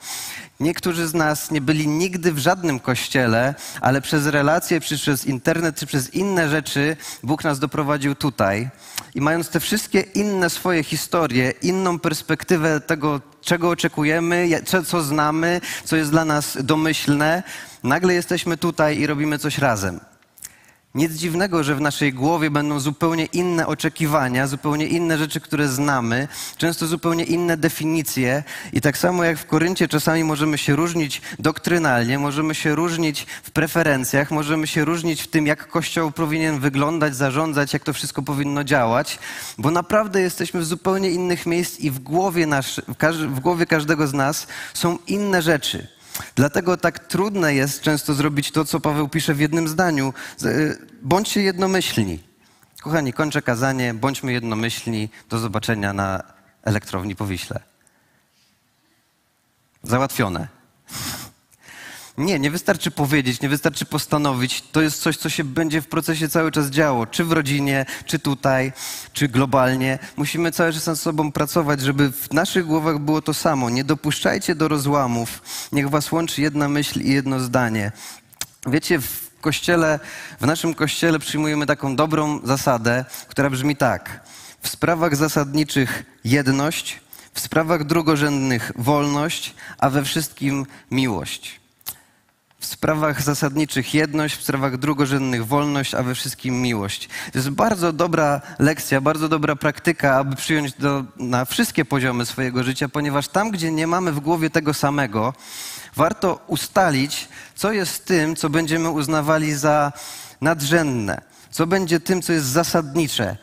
Niektórzy 0.60 1.08
z 1.08 1.14
nas 1.14 1.50
nie 1.50 1.60
byli 1.60 1.88
nigdy 1.88 2.32
w 2.32 2.38
żadnym 2.38 2.80
kościele, 2.80 3.54
ale 3.80 4.00
przez 4.00 4.26
relacje, 4.26 4.80
czy 4.80 4.96
przez 4.96 5.26
internet, 5.26 5.76
czy 5.76 5.86
przez 5.86 6.14
inne 6.14 6.48
rzeczy 6.48 6.96
Bóg 7.22 7.44
nas 7.44 7.58
doprowadził 7.58 8.14
tutaj. 8.14 8.70
I 9.14 9.20
mając 9.20 9.48
te 9.48 9.60
wszystkie 9.60 10.00
inne 10.00 10.50
swoje 10.50 10.82
historie, 10.82 11.52
inną 11.62 11.98
perspektywę 11.98 12.80
tego, 12.80 13.20
czego 13.48 13.70
oczekujemy, 13.70 14.48
co 14.86 15.02
znamy, 15.02 15.60
co 15.84 15.96
jest 15.96 16.10
dla 16.10 16.24
nas 16.24 16.58
domyślne, 16.60 17.42
nagle 17.82 18.14
jesteśmy 18.14 18.56
tutaj 18.56 18.98
i 18.98 19.06
robimy 19.06 19.38
coś 19.38 19.58
razem. 19.58 20.00
Nic 20.98 21.12
dziwnego, 21.12 21.64
że 21.64 21.74
w 21.74 21.80
naszej 21.80 22.12
głowie 22.12 22.50
będą 22.50 22.80
zupełnie 22.80 23.24
inne 23.24 23.66
oczekiwania, 23.66 24.46
zupełnie 24.46 24.86
inne 24.86 25.18
rzeczy, 25.18 25.40
które 25.40 25.68
znamy, 25.68 26.28
często 26.56 26.86
zupełnie 26.86 27.24
inne 27.24 27.56
definicje. 27.56 28.42
I 28.72 28.80
tak 28.80 28.98
samo 28.98 29.24
jak 29.24 29.38
w 29.38 29.46
Koryncie 29.46 29.88
czasami 29.88 30.24
możemy 30.24 30.58
się 30.58 30.76
różnić 30.76 31.22
doktrynalnie, 31.38 32.18
możemy 32.18 32.54
się 32.54 32.74
różnić 32.74 33.26
w 33.42 33.50
preferencjach, 33.50 34.30
możemy 34.30 34.66
się 34.66 34.84
różnić 34.84 35.22
w 35.22 35.26
tym, 35.26 35.46
jak 35.46 35.68
Kościół 35.68 36.10
powinien 36.10 36.60
wyglądać, 36.60 37.16
zarządzać, 37.16 37.72
jak 37.72 37.84
to 37.84 37.92
wszystko 37.92 38.22
powinno 38.22 38.64
działać, 38.64 39.18
bo 39.58 39.70
naprawdę 39.70 40.20
jesteśmy 40.20 40.60
w 40.60 40.64
zupełnie 40.64 41.10
innych 41.10 41.46
miejsc 41.46 41.80
i 41.80 41.90
w 41.90 41.98
głowie, 41.98 42.46
nasz, 42.46 42.80
w 43.28 43.40
głowie 43.40 43.66
każdego 43.66 44.06
z 44.06 44.14
nas 44.14 44.46
są 44.74 44.98
inne 45.06 45.42
rzeczy. 45.42 45.97
Dlatego 46.34 46.76
tak 46.76 46.98
trudne 46.98 47.54
jest 47.54 47.80
często 47.80 48.14
zrobić 48.14 48.52
to, 48.52 48.64
co 48.64 48.80
Paweł 48.80 49.08
pisze 49.08 49.34
w 49.34 49.40
jednym 49.40 49.68
zdaniu. 49.68 50.14
Y, 50.42 50.78
bądźcie 51.02 51.42
jednomyślni. 51.42 52.22
Kochani, 52.82 53.12
kończę 53.12 53.42
kazanie, 53.42 53.94
bądźmy 53.94 54.32
jednomyślni. 54.32 55.08
Do 55.28 55.38
zobaczenia 55.38 55.92
na 55.92 56.22
elektrowni 56.62 57.16
po 57.16 57.26
Wiśle. 57.26 57.60
Załatwione. 59.82 60.48
Nie, 62.18 62.38
nie 62.38 62.50
wystarczy 62.50 62.90
powiedzieć, 62.90 63.40
nie 63.40 63.48
wystarczy 63.48 63.84
postanowić. 63.84 64.64
To 64.72 64.80
jest 64.82 65.02
coś, 65.02 65.16
co 65.16 65.28
się 65.28 65.44
będzie 65.44 65.80
w 65.80 65.86
procesie 65.86 66.28
cały 66.28 66.50
czas 66.50 66.66
działo, 66.66 67.06
czy 67.06 67.24
w 67.24 67.32
rodzinie, 67.32 67.86
czy 68.06 68.18
tutaj, 68.18 68.72
czy 69.12 69.28
globalnie. 69.28 69.98
Musimy 70.16 70.52
cały 70.52 70.72
czas 70.72 70.86
nad 70.86 70.98
sobą 70.98 71.32
pracować, 71.32 71.80
żeby 71.80 72.12
w 72.12 72.32
naszych 72.32 72.66
głowach 72.66 72.98
było 72.98 73.22
to 73.22 73.34
samo. 73.34 73.70
Nie 73.70 73.84
dopuszczajcie 73.84 74.54
do 74.54 74.68
rozłamów. 74.68 75.42
Niech 75.72 75.90
was 75.90 76.12
łączy 76.12 76.42
jedna 76.42 76.68
myśl 76.68 77.00
i 77.00 77.12
jedno 77.12 77.40
zdanie. 77.40 77.92
Wiecie, 78.66 79.00
w 79.00 79.30
kościele, 79.40 80.00
w 80.40 80.46
naszym 80.46 80.74
kościele 80.74 81.18
przyjmujemy 81.18 81.66
taką 81.66 81.96
dobrą 81.96 82.40
zasadę, 82.44 83.04
która 83.28 83.50
brzmi 83.50 83.76
tak. 83.76 84.20
W 84.60 84.68
sprawach 84.68 85.16
zasadniczych 85.16 86.04
jedność, 86.24 87.00
w 87.34 87.40
sprawach 87.40 87.84
drugorzędnych 87.84 88.72
wolność, 88.76 89.54
a 89.78 89.90
we 89.90 90.04
wszystkim 90.04 90.66
miłość. 90.90 91.60
W 92.60 92.66
sprawach 92.66 93.22
zasadniczych 93.22 93.94
jedność, 93.94 94.36
w 94.36 94.42
sprawach 94.42 94.76
drugorzędnych 94.76 95.46
wolność, 95.46 95.94
a 95.94 96.02
we 96.02 96.14
wszystkim 96.14 96.62
miłość. 96.62 97.08
To 97.32 97.38
jest 97.38 97.50
bardzo 97.50 97.92
dobra 97.92 98.40
lekcja, 98.58 99.00
bardzo 99.00 99.28
dobra 99.28 99.56
praktyka, 99.56 100.16
aby 100.16 100.36
przyjąć 100.36 100.72
do, 100.72 101.04
na 101.16 101.44
wszystkie 101.44 101.84
poziomy 101.84 102.26
swojego 102.26 102.64
życia, 102.64 102.88
ponieważ 102.88 103.28
tam, 103.28 103.50
gdzie 103.50 103.72
nie 103.72 103.86
mamy 103.86 104.12
w 104.12 104.20
głowie 104.20 104.50
tego 104.50 104.74
samego, 104.74 105.34
warto 105.96 106.44
ustalić, 106.46 107.28
co 107.54 107.72
jest 107.72 108.04
tym, 108.04 108.36
co 108.36 108.50
będziemy 108.50 108.90
uznawali 108.90 109.54
za 109.54 109.92
nadrzędne, 110.40 111.20
co 111.50 111.66
będzie 111.66 112.00
tym, 112.00 112.22
co 112.22 112.32
jest 112.32 112.46
zasadnicze, 112.46 113.36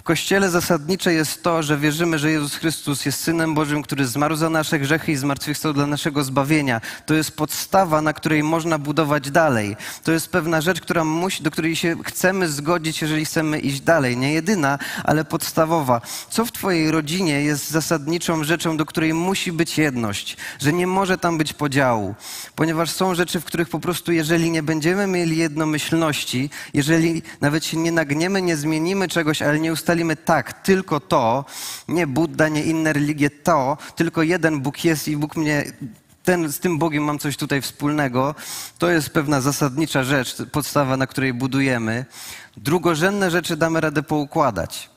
w 0.00 0.02
Kościele 0.02 0.50
zasadnicze 0.50 1.12
jest 1.12 1.42
to, 1.42 1.62
że 1.62 1.78
wierzymy, 1.78 2.18
że 2.18 2.30
Jezus 2.30 2.54
Chrystus 2.54 3.06
jest 3.06 3.20
Synem 3.20 3.54
Bożym, 3.54 3.82
który 3.82 4.06
zmarł 4.06 4.36
za 4.36 4.50
nasze 4.50 4.78
grzechy 4.78 5.12
i 5.12 5.16
zmartwychwstał 5.16 5.72
dla 5.72 5.86
naszego 5.86 6.24
zbawienia. 6.24 6.80
To 7.06 7.14
jest 7.14 7.36
podstawa, 7.36 8.02
na 8.02 8.12
której 8.12 8.42
można 8.42 8.78
budować 8.78 9.30
dalej. 9.30 9.76
To 10.04 10.12
jest 10.12 10.28
pewna 10.28 10.60
rzecz, 10.60 10.80
która 10.80 11.04
musi, 11.04 11.42
do 11.42 11.50
której 11.50 11.76
się 11.76 11.96
chcemy 12.04 12.48
zgodzić, 12.48 13.02
jeżeli 13.02 13.24
chcemy 13.24 13.58
iść 13.58 13.80
dalej. 13.80 14.16
Nie 14.16 14.32
jedyna, 14.32 14.78
ale 15.04 15.24
podstawowa. 15.24 16.00
Co 16.30 16.44
w 16.44 16.52
Twojej 16.52 16.90
rodzinie 16.90 17.42
jest 17.42 17.70
zasadniczą 17.70 18.44
rzeczą, 18.44 18.76
do 18.76 18.86
której 18.86 19.14
musi 19.14 19.52
być 19.52 19.78
jedność? 19.78 20.36
Że 20.60 20.72
nie 20.72 20.86
może 20.86 21.18
tam 21.18 21.38
być 21.38 21.52
podziału. 21.52 22.14
Ponieważ 22.54 22.90
są 22.90 23.14
rzeczy, 23.14 23.40
w 23.40 23.44
których 23.44 23.68
po 23.68 23.80
prostu, 23.80 24.12
jeżeli 24.12 24.50
nie 24.50 24.62
będziemy 24.62 25.06
mieli 25.06 25.36
jednomyślności, 25.36 26.50
jeżeli 26.74 27.22
nawet 27.40 27.64
się 27.64 27.76
nie 27.76 27.92
nagniemy, 27.92 28.42
nie 28.42 28.56
zmienimy 28.56 29.08
czegoś, 29.08 29.42
ale 29.42 29.60
nie 29.60 29.72
ustalimy, 29.72 29.89
ustalimy 29.90 30.16
tak, 30.16 30.52
tylko 30.62 31.00
to, 31.00 31.44
nie 31.88 32.06
Buddha, 32.06 32.48
nie 32.48 32.62
inne 32.62 32.92
religie, 32.92 33.30
to, 33.30 33.76
tylko 33.96 34.22
jeden 34.22 34.60
Bóg 34.60 34.84
jest 34.84 35.08
i 35.08 35.16
Bóg 35.16 35.36
mnie 35.36 35.64
ten, 36.22 36.52
z 36.52 36.58
tym 36.58 36.78
Bogiem 36.78 37.04
mam 37.04 37.18
coś 37.18 37.36
tutaj 37.36 37.62
wspólnego. 37.62 38.34
To 38.78 38.90
jest 38.90 39.10
pewna 39.10 39.40
zasadnicza 39.40 40.04
rzecz, 40.04 40.36
podstawa, 40.52 40.96
na 40.96 41.06
której 41.06 41.34
budujemy. 41.34 42.04
Drugorzędne 42.56 43.30
rzeczy 43.30 43.56
damy 43.56 43.80
radę 43.80 44.02
poukładać. 44.02 44.90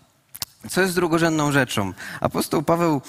Co 0.70 0.82
jest 0.82 0.96
drugorzędną 0.96 1.52
rzeczą? 1.52 1.94
Apostoł 2.22 2.64
Paweł 2.64 3.02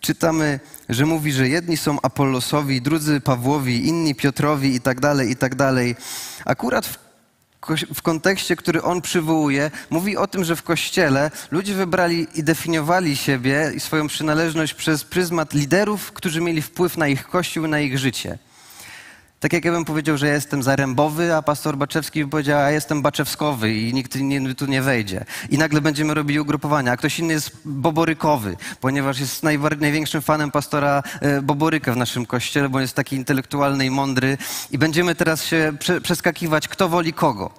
czytamy, 0.00 0.60
że 0.88 1.06
mówi, 1.06 1.32
że 1.32 1.48
jedni 1.48 1.76
są 1.76 1.98
Apollosowi, 2.02 2.82
drudzy 2.82 3.20
Pawłowi, 3.20 3.88
inni 3.88 4.14
Piotrowi 4.14 4.74
i 4.74 4.80
tak 4.80 5.00
dalej, 5.00 5.30
i 5.30 5.36
tak 5.36 5.54
dalej. 5.54 5.96
Akurat 6.44 6.86
w 6.86 7.11
w 7.94 8.02
kontekście, 8.02 8.56
który 8.56 8.82
on 8.82 9.02
przywołuje, 9.02 9.70
mówi 9.90 10.16
o 10.16 10.26
tym, 10.26 10.44
że 10.44 10.56
w 10.56 10.62
kościele 10.62 11.30
ludzie 11.50 11.74
wybrali 11.74 12.26
i 12.34 12.42
definiowali 12.44 13.16
siebie 13.16 13.72
i 13.74 13.80
swoją 13.80 14.06
przynależność 14.06 14.74
przez 14.74 15.04
pryzmat 15.04 15.54
liderów, 15.54 16.12
którzy 16.12 16.40
mieli 16.40 16.62
wpływ 16.62 16.96
na 16.96 17.08
ich 17.08 17.28
kościół, 17.28 17.66
na 17.66 17.80
ich 17.80 17.98
życie. 17.98 18.38
Tak 19.42 19.52
jak 19.52 19.64
ja 19.64 19.72
bym 19.72 19.84
powiedział, 19.84 20.16
że 20.16 20.26
ja 20.26 20.34
jestem 20.34 20.62
zarębowy, 20.62 21.34
a 21.34 21.42
pastor 21.42 21.76
Baczewski 21.76 22.24
by 22.24 22.30
powiedział, 22.30 22.60
a 22.60 22.70
jestem 22.70 23.02
baczewskowy 23.02 23.74
i 23.74 23.94
nikt 23.94 24.14
nie, 24.14 24.54
tu 24.54 24.66
nie 24.66 24.82
wejdzie. 24.82 25.24
I 25.50 25.58
nagle 25.58 25.80
będziemy 25.80 26.14
robili 26.14 26.40
ugrupowania. 26.40 26.92
A 26.92 26.96
ktoś 26.96 27.18
inny 27.18 27.32
jest 27.32 27.50
boborykowy, 27.64 28.56
ponieważ 28.80 29.20
jest 29.20 29.42
największym 29.80 30.22
fanem 30.22 30.50
pastora 30.50 31.02
e, 31.20 31.42
Boboryka 31.42 31.92
w 31.92 31.96
naszym 31.96 32.26
kościele, 32.26 32.68
bo 32.68 32.80
jest 32.80 32.94
taki 32.94 33.16
intelektualny 33.16 33.86
i 33.86 33.90
mądry. 33.90 34.38
I 34.70 34.78
będziemy 34.78 35.14
teraz 35.14 35.44
się 35.44 35.72
przeskakiwać, 36.02 36.68
kto 36.68 36.88
woli 36.88 37.12
kogo. 37.12 37.50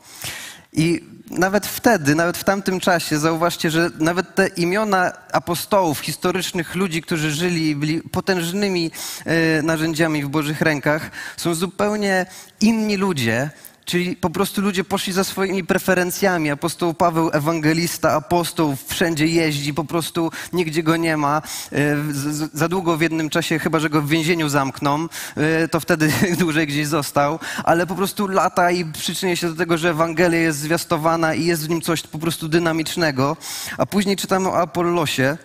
I 0.73 1.03
nawet 1.29 1.67
wtedy, 1.67 2.15
nawet 2.15 2.37
w 2.37 2.43
tamtym 2.43 2.79
czasie, 2.79 3.17
zauważcie, 3.17 3.71
że 3.71 3.89
nawet 3.99 4.35
te 4.35 4.47
imiona 4.47 5.11
apostołów, 5.31 5.99
historycznych 5.99 6.75
ludzi, 6.75 7.01
którzy 7.01 7.31
żyli 7.31 7.69
i 7.69 7.75
byli 7.75 8.01
potężnymi 8.01 8.91
e, 9.25 9.61
narzędziami 9.61 10.23
w 10.23 10.29
Bożych 10.29 10.61
rękach, 10.61 11.11
są 11.37 11.55
zupełnie 11.55 12.25
inni 12.61 12.97
ludzie, 12.97 13.49
Czyli 13.85 14.15
po 14.15 14.29
prostu 14.29 14.61
ludzie 14.61 14.83
poszli 14.83 15.13
za 15.13 15.23
swoimi 15.23 15.63
preferencjami. 15.63 16.51
Apostoł 16.51 16.93
Paweł, 16.93 17.29
ewangelista, 17.33 18.11
apostoł, 18.11 18.75
wszędzie 18.87 19.27
jeździ, 19.27 19.73
po 19.73 19.83
prostu 19.83 20.31
nigdzie 20.53 20.83
go 20.83 20.97
nie 20.97 21.17
ma. 21.17 21.41
E, 21.71 21.95
za 22.53 22.67
długo 22.67 22.97
w 22.97 23.01
jednym 23.01 23.29
czasie, 23.29 23.59
chyba 23.59 23.79
że 23.79 23.89
go 23.89 24.01
w 24.01 24.09
więzieniu 24.09 24.49
zamkną, 24.49 25.07
e, 25.35 25.67
to 25.67 25.79
wtedy 25.79 26.11
dłużej 26.39 26.67
gdzieś 26.67 26.87
został, 26.87 27.39
ale 27.63 27.87
po 27.87 27.95
prostu 27.95 28.27
lata 28.27 28.71
i 28.71 28.85
przyczynia 28.85 29.35
się 29.35 29.49
do 29.49 29.55
tego, 29.55 29.77
że 29.77 29.89
Ewangelia 29.89 30.39
jest 30.39 30.59
zwiastowana 30.59 31.33
i 31.33 31.45
jest 31.45 31.65
w 31.65 31.69
nim 31.69 31.81
coś 31.81 32.01
po 32.01 32.19
prostu 32.19 32.49
dynamicznego. 32.49 33.37
A 33.77 33.85
później 33.85 34.15
czytamy 34.15 34.49
o 34.49 34.57
Apollosie. 34.57 35.37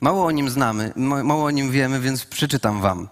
Mało 0.00 0.26
o 0.26 0.30
nim 0.30 0.50
znamy, 0.50 0.92
mało 0.96 1.44
o 1.44 1.50
nim 1.50 1.70
wiemy, 1.70 2.00
więc 2.00 2.24
przeczytam 2.24 2.80
wam. 2.80 3.08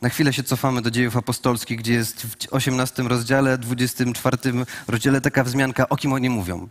Na 0.00 0.08
chwilę 0.08 0.32
się 0.32 0.42
cofamy 0.42 0.82
do 0.82 0.90
dziejów 0.90 1.16
apostolskich, 1.16 1.78
gdzie 1.78 1.92
jest 1.92 2.22
w 2.22 2.36
18 2.50 3.02
rozdziale, 3.02 3.58
24 3.58 4.36
rozdziale 4.88 5.20
taka 5.20 5.44
wzmianka, 5.44 5.88
o 5.88 5.96
kim 5.96 6.12
oni 6.12 6.30
mówią. 6.30 6.68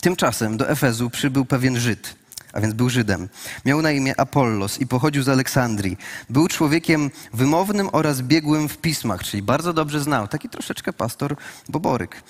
Tymczasem 0.00 0.56
do 0.56 0.68
Efezu 0.68 1.10
przybył 1.10 1.44
pewien 1.44 1.80
Żyd, 1.80 2.14
a 2.52 2.60
więc 2.60 2.74
był 2.74 2.90
Żydem. 2.90 3.28
Miał 3.64 3.82
na 3.82 3.90
imię 3.92 4.20
Apollos 4.20 4.80
i 4.80 4.86
pochodził 4.86 5.22
z 5.22 5.28
Aleksandrii. 5.28 5.96
Był 6.30 6.48
człowiekiem 6.48 7.10
wymownym 7.32 7.88
oraz 7.92 8.22
biegłym 8.22 8.68
w 8.68 8.78
pismach, 8.78 9.24
czyli 9.24 9.42
bardzo 9.42 9.72
dobrze 9.72 10.00
znał. 10.00 10.28
Taki 10.28 10.48
troszeczkę 10.48 10.92
pastor 10.92 11.36
Boboryk. 11.68 12.22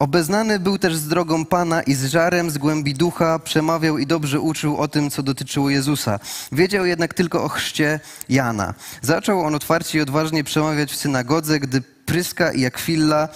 Obeznany 0.00 0.58
był 0.58 0.78
też 0.78 0.96
z 0.96 1.08
drogą 1.08 1.44
Pana 1.44 1.82
i 1.82 1.94
z 1.94 2.04
żarem 2.04 2.50
z 2.50 2.58
głębi 2.58 2.94
ducha 2.94 3.38
przemawiał 3.38 3.98
i 3.98 4.06
dobrze 4.06 4.40
uczył 4.40 4.76
o 4.76 4.88
tym, 4.88 5.10
co 5.10 5.22
dotyczyło 5.22 5.70
Jezusa. 5.70 6.18
Wiedział 6.52 6.86
jednak 6.86 7.14
tylko 7.14 7.44
o 7.44 7.48
chrzcie 7.48 8.00
Jana. 8.28 8.74
Zaczął 9.02 9.40
on 9.40 9.54
otwarcie 9.54 9.98
i 9.98 10.02
odważnie 10.02 10.44
przemawiać 10.44 10.92
w 10.92 10.96
synagodze, 10.96 11.60
gdy 11.60 11.82
Pryska 12.10 12.52
i 12.52 12.66
Akwilla 12.66 13.28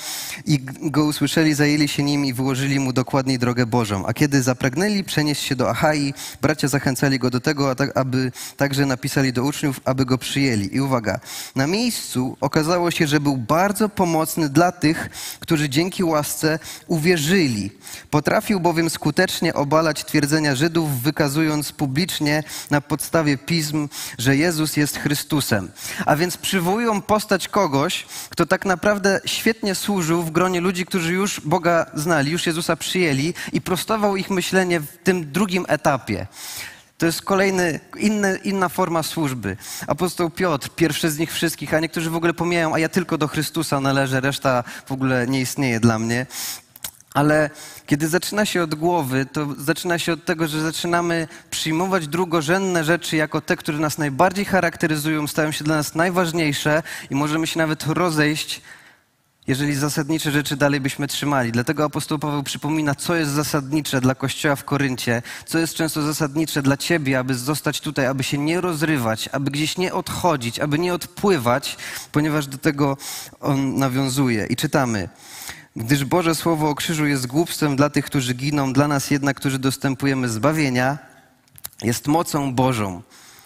i 0.46 0.60
go 0.82 1.04
usłyszeli, 1.04 1.54
zajęli 1.54 1.88
się 1.88 2.02
nim 2.02 2.24
i 2.24 2.32
wyłożyli 2.32 2.80
mu 2.80 2.92
dokładniej 2.92 3.38
drogę 3.38 3.66
Bożą. 3.66 4.06
A 4.06 4.12
kiedy 4.14 4.42
zapragnęli 4.42 5.04
przenieść 5.04 5.42
się 5.42 5.56
do 5.56 5.70
Achai, 5.70 6.14
bracia 6.42 6.68
zachęcali 6.68 7.18
go 7.18 7.30
do 7.30 7.40
tego, 7.40 7.74
tak, 7.74 7.96
aby 7.96 8.32
także 8.56 8.86
napisali 8.86 9.32
do 9.32 9.42
uczniów, 9.42 9.80
aby 9.84 10.04
go 10.04 10.18
przyjęli. 10.18 10.76
I 10.76 10.80
uwaga, 10.80 11.20
na 11.56 11.66
miejscu 11.66 12.36
okazało 12.40 12.90
się, 12.90 13.06
że 13.06 13.20
był 13.20 13.36
bardzo 13.36 13.88
pomocny 13.88 14.48
dla 14.48 14.72
tych, 14.72 15.08
którzy 15.40 15.68
dzięki 15.68 16.04
łasce 16.04 16.58
uwierzyli. 16.86 17.70
Potrafił 18.10 18.60
bowiem 18.60 18.90
skutecznie 18.90 19.54
obalać 19.54 20.04
twierdzenia 20.04 20.54
Żydów, 20.54 21.02
wykazując 21.02 21.72
publicznie 21.72 22.42
na 22.70 22.80
podstawie 22.80 23.38
pism, 23.38 23.88
że 24.18 24.36
Jezus 24.36 24.76
jest 24.76 24.96
Chrystusem. 24.96 25.70
A 26.06 26.16
więc 26.16 26.36
przywołują 26.36 27.02
postać 27.02 27.48
kogoś, 27.48 28.06
kto 28.30 28.46
tak 28.46 28.63
naprawdę 28.64 29.20
świetnie 29.24 29.74
służył 29.74 30.22
w 30.22 30.30
gronie 30.30 30.60
ludzi, 30.60 30.86
którzy 30.86 31.12
już 31.12 31.40
Boga 31.40 31.86
znali, 31.94 32.30
już 32.30 32.46
Jezusa 32.46 32.76
przyjęli 32.76 33.34
i 33.52 33.60
prostował 33.60 34.16
ich 34.16 34.30
myślenie 34.30 34.80
w 34.80 34.86
tym 35.04 35.32
drugim 35.32 35.64
etapie. 35.68 36.26
To 36.98 37.06
jest 37.06 37.22
kolejny, 37.22 37.80
inny, 37.96 38.38
inna 38.44 38.68
forma 38.68 39.02
służby. 39.02 39.56
Apostoł 39.86 40.30
Piotr, 40.30 40.68
pierwszy 40.76 41.10
z 41.10 41.18
nich 41.18 41.32
wszystkich, 41.32 41.74
a 41.74 41.80
niektórzy 41.80 42.10
w 42.10 42.16
ogóle 42.16 42.34
pomijają, 42.34 42.74
a 42.74 42.78
ja 42.78 42.88
tylko 42.88 43.18
do 43.18 43.28
Chrystusa 43.28 43.80
należę, 43.80 44.20
reszta 44.20 44.64
w 44.86 44.92
ogóle 44.92 45.26
nie 45.26 45.40
istnieje 45.40 45.80
dla 45.80 45.98
mnie. 45.98 46.26
Ale 47.14 47.50
kiedy 47.86 48.08
zaczyna 48.08 48.44
się 48.44 48.62
od 48.62 48.74
głowy, 48.74 49.26
to 49.32 49.46
zaczyna 49.58 49.98
się 49.98 50.12
od 50.12 50.24
tego, 50.24 50.48
że 50.48 50.60
zaczynamy 50.60 51.28
przyjmować 51.50 52.08
drugorzędne 52.08 52.84
rzeczy 52.84 53.16
jako 53.16 53.40
te, 53.40 53.56
które 53.56 53.78
nas 53.78 53.98
najbardziej 53.98 54.44
charakteryzują, 54.44 55.26
stają 55.26 55.52
się 55.52 55.64
dla 55.64 55.76
nas 55.76 55.94
najważniejsze 55.94 56.82
i 57.10 57.14
możemy 57.14 57.46
się 57.46 57.58
nawet 57.58 57.86
rozejść, 57.86 58.62
jeżeli 59.46 59.74
zasadnicze 59.74 60.30
rzeczy 60.30 60.56
dalej 60.56 60.80
byśmy 60.80 61.06
trzymali. 61.06 61.52
Dlatego 61.52 61.84
apostoł 61.84 62.18
Paweł 62.18 62.42
przypomina, 62.42 62.94
co 62.94 63.14
jest 63.14 63.30
zasadnicze 63.30 64.00
dla 64.00 64.14
Kościoła 64.14 64.56
w 64.56 64.64
Koryncie, 64.64 65.22
co 65.46 65.58
jest 65.58 65.74
często 65.74 66.02
zasadnicze 66.02 66.62
dla 66.62 66.76
ciebie, 66.76 67.18
aby 67.18 67.34
zostać 67.34 67.80
tutaj, 67.80 68.06
aby 68.06 68.22
się 68.22 68.38
nie 68.38 68.60
rozrywać, 68.60 69.28
aby 69.32 69.50
gdzieś 69.50 69.78
nie 69.78 69.94
odchodzić, 69.94 70.60
aby 70.60 70.78
nie 70.78 70.94
odpływać, 70.94 71.76
ponieważ 72.12 72.46
do 72.46 72.58
tego 72.58 72.96
on 73.40 73.76
nawiązuje. 73.76 74.46
I 74.46 74.56
czytamy. 74.56 75.08
Gdyż 75.76 76.04
Boże 76.04 76.34
Słowo 76.34 76.70
o 76.70 76.74
krzyżu 76.74 77.06
jest 77.06 77.26
głupstwem 77.26 77.76
dla 77.76 77.90
tych, 77.90 78.04
którzy 78.04 78.34
giną, 78.34 78.72
dla 78.72 78.88
nas 78.88 79.10
jednak, 79.10 79.36
którzy 79.36 79.58
dostępujemy 79.58 80.28
zbawienia, 80.28 80.98
jest 81.82 82.06
mocą 82.06 82.54
Bożą. 82.54 83.02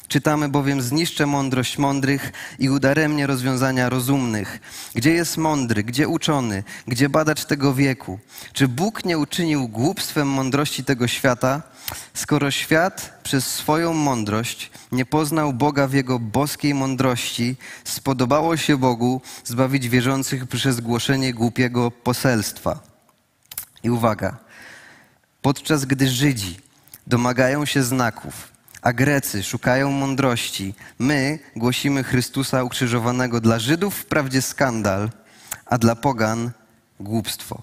Czytamy 0.08 0.48
bowiem, 0.48 0.82
zniszczę 0.82 1.26
mądrość 1.26 1.78
mądrych 1.78 2.32
i 2.58 2.70
udaremnie 2.70 3.26
rozwiązania 3.26 3.88
rozumnych. 3.88 4.60
Gdzie 4.94 5.12
jest 5.12 5.36
mądry, 5.36 5.84
gdzie 5.84 6.08
uczony, 6.08 6.64
gdzie 6.86 7.08
badacz 7.08 7.44
tego 7.44 7.74
wieku? 7.74 8.18
Czy 8.52 8.68
Bóg 8.68 9.04
nie 9.04 9.18
uczynił 9.18 9.68
głupstwem 9.68 10.28
mądrości 10.28 10.84
tego 10.84 11.08
świata? 11.08 11.62
Skoro 12.14 12.50
świat 12.50 13.20
przez 13.22 13.46
swoją 13.46 13.92
mądrość 13.92 14.70
nie 14.92 15.06
poznał 15.06 15.52
Boga 15.52 15.86
w 15.86 15.92
jego 15.92 16.18
boskiej 16.18 16.74
mądrości, 16.74 17.56
spodobało 17.84 18.56
się 18.56 18.76
Bogu 18.76 19.20
zbawić 19.44 19.88
wierzących 19.88 20.46
przez 20.46 20.80
głoszenie 20.80 21.34
głupiego 21.34 21.90
poselstwa. 21.90 22.80
I 23.82 23.90
uwaga, 23.90 24.36
podczas 25.42 25.84
gdy 25.84 26.08
Żydzi 26.08 26.56
domagają 27.06 27.64
się 27.64 27.82
znaków, 27.82 28.52
a 28.82 28.92
Grecy 28.92 29.42
szukają 29.42 29.90
mądrości, 29.90 30.74
my 30.98 31.38
głosimy 31.56 32.04
Chrystusa 32.04 32.62
ukrzyżowanego 32.62 33.40
dla 33.40 33.58
Żydów 33.58 33.94
wprawdzie 33.94 34.42
skandal, 34.42 35.10
a 35.66 35.78
dla 35.78 35.96
pogan 35.96 36.50
głupstwo. 37.00 37.62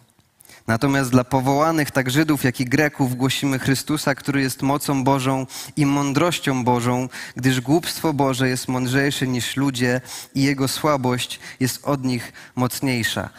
Natomiast 0.68 1.12
dla 1.12 1.24
powołanych 1.24 1.92
tak 1.92 2.12
Żydów, 2.12 2.44
jak 2.44 2.60
i 2.62 2.66
Greków 2.66 3.18
głosimy 3.18 3.60
Chrystusa, 3.60 4.16
który 4.16 4.42
jest 4.42 4.62
mocą 4.62 5.04
Bożą 5.04 5.46
i 5.78 5.86
mądrością 5.86 6.64
Bożą, 6.64 7.10
gdyż 7.36 7.62
głupstwo 7.62 8.14
Boże 8.14 8.50
jest 8.50 8.68
mądrzejsze 8.68 9.28
niż 9.28 9.56
ludzie 9.56 10.02
i 10.36 10.44
jego 10.44 10.68
słabość 10.68 11.40
jest 11.60 11.86
od 11.88 12.04
nich 12.04 12.34
mocniejsza. 12.56 13.30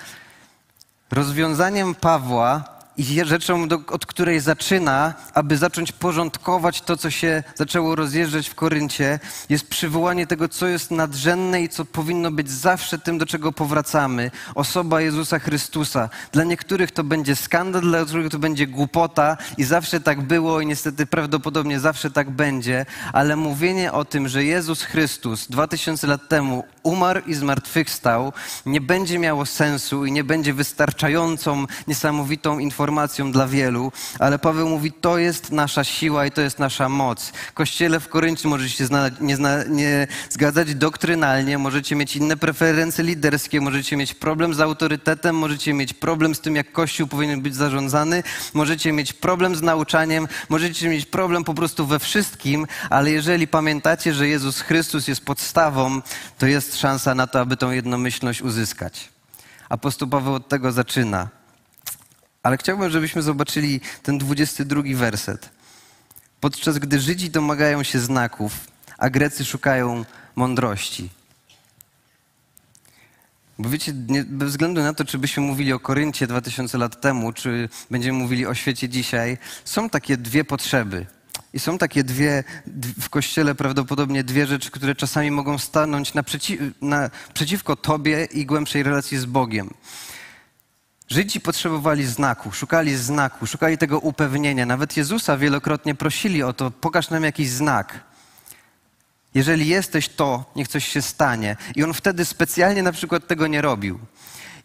Rozwiązaniem 1.10 1.94
Pawła 1.94 2.75
i 2.98 3.20
rzeczą, 3.24 3.68
do, 3.68 3.80
od 3.86 4.06
której 4.06 4.40
zaczyna, 4.40 5.14
aby 5.34 5.56
zacząć 5.56 5.92
porządkować 5.92 6.80
to, 6.80 6.96
co 6.96 7.10
się 7.10 7.42
zaczęło 7.54 7.94
rozjeżdżać 7.94 8.48
w 8.48 8.54
Koryncie, 8.54 9.18
jest 9.48 9.68
przywołanie 9.68 10.26
tego, 10.26 10.48
co 10.48 10.66
jest 10.66 10.90
nadrzędne 10.90 11.62
i 11.62 11.68
co 11.68 11.84
powinno 11.84 12.30
być 12.30 12.50
zawsze 12.50 12.98
tym, 12.98 13.18
do 13.18 13.26
czego 13.26 13.52
powracamy. 13.52 14.30
Osoba 14.54 15.00
Jezusa 15.00 15.38
Chrystusa. 15.38 16.08
Dla 16.32 16.44
niektórych 16.44 16.90
to 16.90 17.04
będzie 17.04 17.36
skandal, 17.36 17.82
dla 17.82 18.00
niektórych 18.00 18.30
to 18.30 18.38
będzie 18.38 18.66
głupota 18.66 19.36
i 19.58 19.64
zawsze 19.64 20.00
tak 20.00 20.20
było 20.20 20.60
i 20.60 20.66
niestety 20.66 21.06
prawdopodobnie 21.06 21.80
zawsze 21.80 22.10
tak 22.10 22.30
będzie, 22.30 22.86
ale 23.12 23.36
mówienie 23.36 23.92
o 23.92 24.04
tym, 24.04 24.28
że 24.28 24.44
Jezus 24.44 24.82
Chrystus 24.82 25.46
dwa 25.46 25.66
tysiące 25.66 26.06
lat 26.06 26.28
temu 26.28 26.64
umarł 26.82 27.20
i 27.26 27.34
zmartwychwstał, 27.34 28.32
nie 28.66 28.80
będzie 28.80 29.18
miało 29.18 29.46
sensu 29.46 30.06
i 30.06 30.12
nie 30.12 30.24
będzie 30.24 30.54
wystarczającą, 30.54 31.66
niesamowitą 31.86 32.58
informacją 32.58 32.85
dla 33.32 33.46
wielu, 33.46 33.92
ale 34.18 34.38
Paweł 34.38 34.68
mówi, 34.68 34.92
to 34.92 35.18
jest 35.18 35.52
nasza 35.52 35.84
siła 35.84 36.26
i 36.26 36.30
to 36.30 36.40
jest 36.40 36.58
nasza 36.58 36.88
moc. 36.88 37.32
Kościele 37.54 38.00
w 38.00 38.08
Koryncie 38.08 38.48
możecie 38.48 38.76
się 38.76 38.86
zna, 38.86 39.10
nie, 39.20 39.36
zna, 39.36 39.64
nie 39.64 40.06
zgadzać 40.30 40.74
doktrynalnie, 40.74 41.58
możecie 41.58 41.96
mieć 41.96 42.16
inne 42.16 42.36
preferencje 42.36 43.04
liderskie, 43.04 43.60
możecie 43.60 43.96
mieć 43.96 44.14
problem 44.14 44.54
z 44.54 44.60
autorytetem, 44.60 45.36
możecie 45.36 45.72
mieć 45.74 45.94
problem 45.94 46.34
z 46.34 46.40
tym, 46.40 46.56
jak 46.56 46.72
Kościół 46.72 47.06
powinien 47.06 47.42
być 47.42 47.54
zarządzany, 47.54 48.22
możecie 48.54 48.92
mieć 48.92 49.12
problem 49.12 49.56
z 49.56 49.62
nauczaniem, 49.62 50.28
możecie 50.48 50.88
mieć 50.88 51.06
problem 51.06 51.44
po 51.44 51.54
prostu 51.54 51.86
we 51.86 51.98
wszystkim, 51.98 52.66
ale 52.90 53.10
jeżeli 53.10 53.48
pamiętacie, 53.48 54.14
że 54.14 54.28
Jezus 54.28 54.60
Chrystus 54.60 55.08
jest 55.08 55.24
podstawą, 55.24 56.02
to 56.38 56.46
jest 56.46 56.76
szansa 56.76 57.14
na 57.14 57.26
to, 57.26 57.40
aby 57.40 57.56
tą 57.56 57.70
jednomyślność 57.70 58.42
uzyskać. 58.42 59.08
Apostoł 59.68 60.08
Paweł 60.08 60.34
od 60.34 60.48
tego 60.48 60.72
zaczyna. 60.72 61.35
Ale 62.46 62.56
chciałbym, 62.56 62.90
żebyśmy 62.90 63.22
zobaczyli 63.22 63.80
ten 64.02 64.18
22 64.18 64.82
werset. 64.94 65.50
Podczas 66.40 66.78
gdy 66.78 67.00
Żydzi 67.00 67.30
domagają 67.30 67.82
się 67.82 67.98
znaków, 67.98 68.52
a 68.98 69.10
Grecy 69.10 69.44
szukają 69.44 70.04
mądrości. 70.36 71.10
Bo 73.58 73.68
wiecie, 73.68 73.92
nie, 74.08 74.24
bez 74.24 74.50
względu 74.50 74.82
na 74.82 74.94
to, 74.94 75.04
czy 75.04 75.18
byśmy 75.18 75.42
mówili 75.42 75.72
o 75.72 75.80
Koryncie 75.80 76.26
2000 76.26 76.78
lat 76.78 77.00
temu, 77.00 77.32
czy 77.32 77.68
będziemy 77.90 78.18
mówili 78.18 78.46
o 78.46 78.54
świecie 78.54 78.88
dzisiaj, 78.88 79.38
są 79.64 79.90
takie 79.90 80.16
dwie 80.16 80.44
potrzeby. 80.44 81.06
I 81.52 81.58
są 81.58 81.78
takie 81.78 82.04
dwie, 82.04 82.44
w 83.00 83.08
kościele 83.08 83.54
prawdopodobnie 83.54 84.24
dwie 84.24 84.46
rzeczy, 84.46 84.70
które 84.70 84.94
czasami 84.94 85.30
mogą 85.30 85.58
stanąć 85.58 86.14
naprzeciw, 86.14 86.60
przeciwko 87.34 87.76
Tobie 87.76 88.24
i 88.24 88.46
głębszej 88.46 88.82
relacji 88.82 89.18
z 89.18 89.24
Bogiem. 89.24 89.70
Żydzi 91.08 91.40
potrzebowali 91.40 92.06
znaku, 92.06 92.52
szukali 92.52 92.96
znaku, 92.96 93.46
szukali 93.46 93.78
tego 93.78 93.98
upewnienia. 93.98 94.66
Nawet 94.66 94.96
Jezusa 94.96 95.36
wielokrotnie 95.36 95.94
prosili 95.94 96.42
o 96.42 96.52
to, 96.52 96.70
pokaż 96.70 97.10
nam 97.10 97.24
jakiś 97.24 97.50
znak. 97.50 98.00
Jeżeli 99.34 99.66
jesteś 99.68 100.08
to, 100.08 100.44
niech 100.56 100.68
coś 100.68 100.88
się 100.88 101.02
stanie. 101.02 101.56
I 101.76 101.84
on 101.84 101.94
wtedy 101.94 102.24
specjalnie 102.24 102.82
na 102.82 102.92
przykład 102.92 103.26
tego 103.26 103.46
nie 103.46 103.62
robił. 103.62 103.98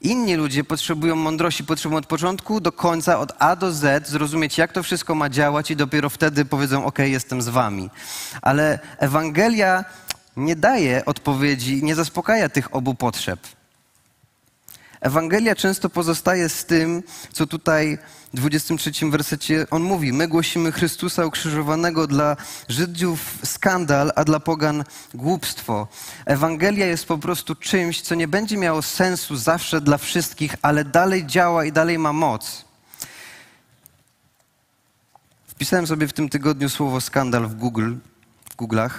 Inni 0.01 0.36
ludzie 0.36 0.63
potrzebują 0.63 1.15
mądrości, 1.15 1.63
potrzebują 1.63 1.97
od 1.97 2.06
początku 2.06 2.62
do 2.62 2.71
końca, 2.71 3.19
od 3.19 3.34
A 3.39 3.56
do 3.56 3.71
Z, 3.71 4.08
zrozumieć, 4.08 4.58
jak 4.58 4.71
to 4.71 4.84
wszystko 4.84 5.15
ma 5.15 5.30
działać, 5.30 5.71
i 5.71 5.75
dopiero 5.75 6.10
wtedy 6.10 6.45
powiedzą: 6.45 6.86
OK, 6.86 6.99
jestem 6.99 7.41
z 7.41 7.49
wami. 7.49 7.89
Ale 8.41 8.80
Ewangelia 8.97 9.86
nie 10.38 10.56
daje 10.56 11.06
odpowiedzi, 11.06 11.84
nie 11.84 11.95
zaspokaja 11.95 12.49
tych 12.49 12.75
obu 12.75 12.95
potrzeb. 12.95 13.39
Ewangelia 15.01 15.55
często 15.55 15.89
pozostaje 15.89 16.49
z 16.49 16.65
tym, 16.65 17.03
co 17.31 17.47
tutaj 17.47 17.97
w 18.33 18.37
23 18.37 18.91
wersecie 19.09 19.65
on 19.71 19.83
mówi: 19.83 20.13
My 20.13 20.27
głosimy 20.27 20.71
Chrystusa 20.71 21.25
ukrzyżowanego 21.25 22.07
dla 22.07 22.37
Żydów 22.69 23.37
skandal, 23.43 24.11
a 24.15 24.23
dla 24.23 24.39
pogan 24.39 24.83
głupstwo. 25.13 25.87
Ewangelia 26.25 26.85
jest 26.85 27.05
po 27.05 27.17
prostu 27.17 27.55
czymś, 27.55 28.01
co 28.01 28.15
nie 28.15 28.27
będzie 28.27 28.57
miało 28.57 28.81
sensu 28.81 29.35
zawsze 29.35 29.81
dla 29.81 29.97
wszystkich, 29.97 30.55
ale 30.61 30.85
dalej 30.85 31.25
działa 31.25 31.65
i 31.65 31.71
dalej 31.71 31.99
ma 31.99 32.13
moc. 32.13 32.65
Wpisałem 35.47 35.87
sobie 35.87 36.07
w 36.07 36.13
tym 36.13 36.29
tygodniu 36.29 36.69
słowo 36.69 37.01
skandal 37.01 37.47
w 37.47 37.55
Google, 37.55 37.93
w 38.49 38.55
Google'ach, 38.55 38.91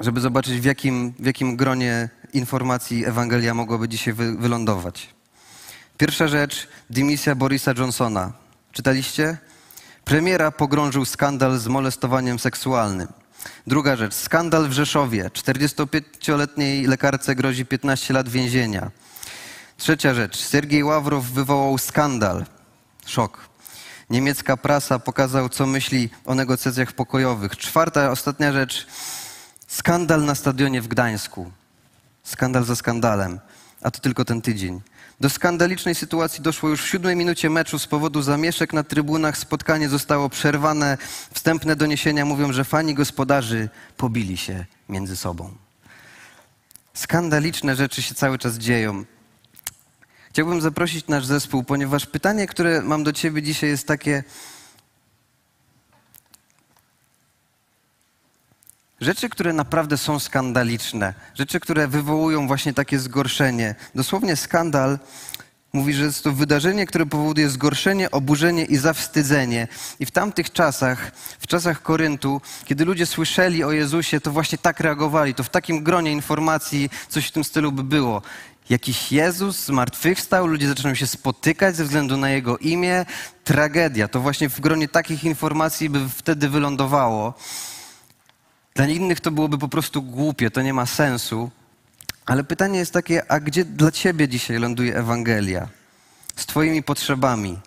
żeby 0.00 0.20
zobaczyć 0.20 0.60
w 0.60 0.64
jakim, 0.64 1.14
w 1.18 1.26
jakim 1.26 1.56
gronie 1.56 2.08
informacji 2.34 3.06
Ewangelia 3.06 3.54
mogłaby 3.54 3.88
dzisiaj 3.88 4.14
wy, 4.14 4.36
wylądować. 4.36 5.08
Pierwsza 5.98 6.28
rzecz, 6.28 6.68
dymisja 6.90 7.34
Borisa 7.34 7.72
Johnsona. 7.78 8.32
Czytaliście? 8.72 9.38
Premiera 10.04 10.50
pogrążył 10.50 11.04
skandal 11.04 11.58
z 11.58 11.66
molestowaniem 11.66 12.38
seksualnym. 12.38 13.08
Druga 13.66 13.96
rzecz, 13.96 14.14
skandal 14.14 14.68
w 14.68 14.72
Rzeszowie. 14.72 15.30
45-letniej 15.32 16.86
lekarce 16.86 17.34
grozi 17.34 17.66
15 17.66 18.14
lat 18.14 18.28
więzienia. 18.28 18.90
Trzecia 19.76 20.14
rzecz. 20.14 20.36
Sergiej 20.36 20.84
Ławrow 20.84 21.24
wywołał 21.24 21.78
skandal. 21.78 22.44
Szok. 23.06 23.48
Niemiecka 24.10 24.56
prasa 24.56 24.98
pokazał, 24.98 25.48
co 25.48 25.66
myśli 25.66 26.10
o 26.24 26.34
negocjacjach 26.34 26.92
pokojowych. 26.92 27.56
Czwarta, 27.56 28.10
ostatnia 28.10 28.52
rzecz. 28.52 28.86
Skandal 29.66 30.24
na 30.24 30.34
stadionie 30.34 30.82
w 30.82 30.88
Gdańsku. 30.88 31.50
Skandal 32.24 32.64
za 32.64 32.76
skandalem. 32.76 33.40
A 33.82 33.90
to 33.90 34.00
tylko 34.00 34.24
ten 34.24 34.42
tydzień. 34.42 34.80
Do 35.20 35.30
skandalicznej 35.30 35.94
sytuacji 35.94 36.42
doszło 36.42 36.68
już 36.68 36.82
w 36.82 36.88
siódmej 36.88 37.16
minucie 37.16 37.50
meczu 37.50 37.78
z 37.78 37.86
powodu 37.86 38.22
zamieszek 38.22 38.72
na 38.72 38.82
trybunach. 38.82 39.38
Spotkanie 39.38 39.88
zostało 39.88 40.28
przerwane. 40.28 40.98
Wstępne 41.32 41.76
doniesienia 41.76 42.24
mówią, 42.24 42.52
że 42.52 42.64
fani 42.64 42.94
gospodarzy 42.94 43.68
pobili 43.96 44.36
się 44.36 44.64
między 44.88 45.16
sobą. 45.16 45.54
Skandaliczne 46.94 47.76
rzeczy 47.76 48.02
się 48.02 48.14
cały 48.14 48.38
czas 48.38 48.54
dzieją. 48.54 49.04
Chciałbym 50.30 50.60
zaprosić 50.60 51.06
nasz 51.06 51.26
zespół, 51.26 51.64
ponieważ 51.64 52.06
pytanie, 52.06 52.46
które 52.46 52.82
mam 52.82 53.04
do 53.04 53.12
Ciebie 53.12 53.42
dzisiaj 53.42 53.70
jest 53.70 53.86
takie. 53.86 54.24
Rzeczy, 59.04 59.28
które 59.28 59.52
naprawdę 59.52 59.98
są 59.98 60.18
skandaliczne, 60.18 61.14
rzeczy, 61.34 61.60
które 61.60 61.88
wywołują 61.88 62.46
właśnie 62.46 62.74
takie 62.74 62.98
zgorszenie. 62.98 63.74
Dosłownie 63.94 64.36
skandal 64.36 64.98
mówi, 65.72 65.92
że 65.92 66.04
jest 66.04 66.24
to 66.24 66.32
wydarzenie, 66.32 66.86
które 66.86 67.06
powoduje 67.06 67.48
zgorszenie, 67.48 68.10
oburzenie 68.10 68.64
i 68.64 68.76
zawstydzenie. 68.76 69.68
I 70.00 70.06
w 70.06 70.10
tamtych 70.10 70.52
czasach, 70.52 71.12
w 71.40 71.46
czasach 71.46 71.82
Koryntu, 71.82 72.40
kiedy 72.64 72.84
ludzie 72.84 73.06
słyszeli 73.06 73.64
o 73.64 73.72
Jezusie, 73.72 74.20
to 74.20 74.30
właśnie 74.30 74.58
tak 74.58 74.80
reagowali. 74.80 75.34
To 75.34 75.42
w 75.42 75.50
takim 75.50 75.82
gronie 75.82 76.12
informacji 76.12 76.90
coś 77.08 77.26
w 77.26 77.32
tym 77.32 77.44
stylu 77.44 77.72
by 77.72 77.84
było 77.84 78.22
jakiś 78.70 79.12
Jezus 79.12 79.64
zmartwychwstał, 79.64 80.46
ludzie 80.46 80.68
zaczynają 80.68 80.94
się 80.94 81.06
spotykać 81.06 81.76
ze 81.76 81.84
względu 81.84 82.16
na 82.16 82.30
Jego 82.30 82.58
imię. 82.58 83.06
Tragedia. 83.44 84.08
To 84.08 84.20
właśnie 84.20 84.48
w 84.48 84.60
gronie 84.60 84.88
takich 84.88 85.24
informacji 85.24 85.90
by 85.90 86.08
wtedy 86.08 86.48
wylądowało. 86.48 87.34
Dla 88.74 88.86
innych 88.86 89.20
to 89.20 89.30
byłoby 89.30 89.58
po 89.58 89.68
prostu 89.68 90.02
głupie, 90.02 90.50
to 90.50 90.62
nie 90.62 90.74
ma 90.74 90.86
sensu. 90.86 91.50
Ale 92.26 92.44
pytanie 92.44 92.78
jest 92.78 92.92
takie, 92.92 93.32
a 93.32 93.40
gdzie 93.40 93.64
dla 93.64 93.90
Ciebie 93.90 94.28
dzisiaj 94.28 94.58
ląduje 94.58 94.96
Ewangelia? 94.96 95.68
Z 96.36 96.46
Twoimi 96.46 96.82
potrzebami. 96.82 97.58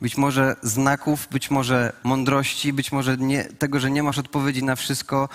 Być 0.00 0.16
może 0.16 0.56
znaków, 0.62 1.28
być 1.30 1.50
może 1.50 1.92
mądrości, 2.04 2.72
być 2.72 2.92
może 2.92 3.16
nie, 3.16 3.44
tego, 3.44 3.80
że 3.80 3.90
nie 3.90 4.02
masz 4.02 4.18
odpowiedzi 4.18 4.64
na 4.64 4.76
wszystko. 4.76 5.28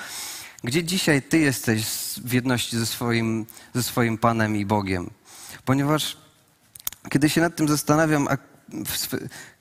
Gdzie 0.63 0.84
dzisiaj 0.84 1.21
Ty 1.21 1.38
jesteś 1.38 1.86
w 2.25 2.34
jedności 2.34 2.77
ze 2.77 2.86
swoim, 2.86 3.45
ze 3.75 3.84
swoim 3.84 4.17
Panem 4.17 4.55
i 4.55 4.65
Bogiem? 4.65 5.10
Ponieważ 5.65 6.17
kiedy 7.10 7.29
się 7.29 7.41
nad 7.41 7.55
tym 7.55 7.67
zastanawiam, 7.67 8.27
a 8.27 8.38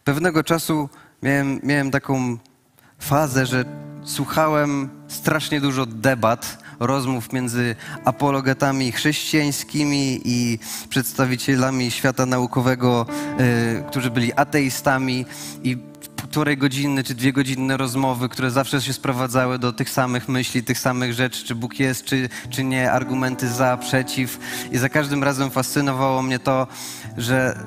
pewnego 0.04 0.44
czasu 0.44 0.88
miałem, 1.22 1.60
miałem 1.62 1.90
taką 1.90 2.38
fazę, 2.98 3.46
że 3.46 3.64
słuchałem 4.04 4.88
strasznie 5.08 5.60
dużo 5.60 5.86
debat, 5.86 6.58
rozmów 6.80 7.32
między 7.32 7.76
apologetami 8.04 8.92
chrześcijańskimi 8.92 10.20
i 10.24 10.58
przedstawicielami 10.88 11.90
świata 11.90 12.26
naukowego, 12.26 13.06
y, 13.40 13.84
którzy 13.88 14.10
byli 14.10 14.32
ateistami 14.32 15.26
i 15.62 15.76
półtorej 16.16 16.56
godziny 16.56 17.04
czy 17.04 17.14
dwie 17.14 17.32
godzinne 17.32 17.76
rozmowy, 17.76 18.28
które 18.28 18.50
zawsze 18.50 18.82
się 18.82 18.92
sprowadzały 18.92 19.58
do 19.58 19.72
tych 19.72 19.90
samych 19.90 20.28
myśli, 20.28 20.62
tych 20.62 20.78
samych 20.78 21.12
rzeczy, 21.12 21.44
czy 21.44 21.54
Bóg 21.54 21.80
jest, 21.80 22.04
czy, 22.04 22.28
czy 22.50 22.64
nie, 22.64 22.92
argumenty 22.92 23.48
za, 23.48 23.76
przeciw. 23.76 24.38
I 24.72 24.78
za 24.78 24.88
każdym 24.88 25.24
razem 25.24 25.50
fascynowało 25.50 26.22
mnie 26.22 26.38
to, 26.38 26.66
że 27.16 27.64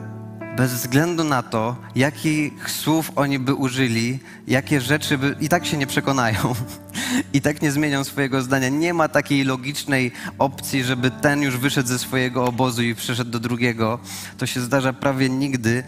bez 0.57 0.73
względu 0.73 1.23
na 1.23 1.43
to, 1.43 1.75
jakich 1.95 2.71
słów 2.71 3.11
oni 3.15 3.39
by 3.39 3.53
użyli, 3.55 4.19
jakie 4.47 4.81
rzeczy 4.81 5.17
by. 5.17 5.35
i 5.41 5.49
tak 5.49 5.65
się 5.65 5.77
nie 5.77 5.87
przekonają. 5.87 6.39
I 7.33 7.41
tak 7.41 7.61
nie 7.61 7.71
zmienią 7.71 8.03
swojego 8.03 8.41
zdania. 8.41 8.69
Nie 8.69 8.93
ma 8.93 9.07
takiej 9.07 9.43
logicznej 9.43 10.11
opcji, 10.39 10.83
żeby 10.83 11.11
ten 11.11 11.41
już 11.41 11.57
wyszedł 11.57 11.89
ze 11.89 11.99
swojego 11.99 12.45
obozu 12.45 12.83
i 12.83 12.95
przeszedł 12.95 13.31
do 13.31 13.39
drugiego. 13.39 13.99
To 14.37 14.45
się 14.45 14.61
zdarza 14.61 14.93
prawie 14.93 15.29
nigdy 15.29 15.83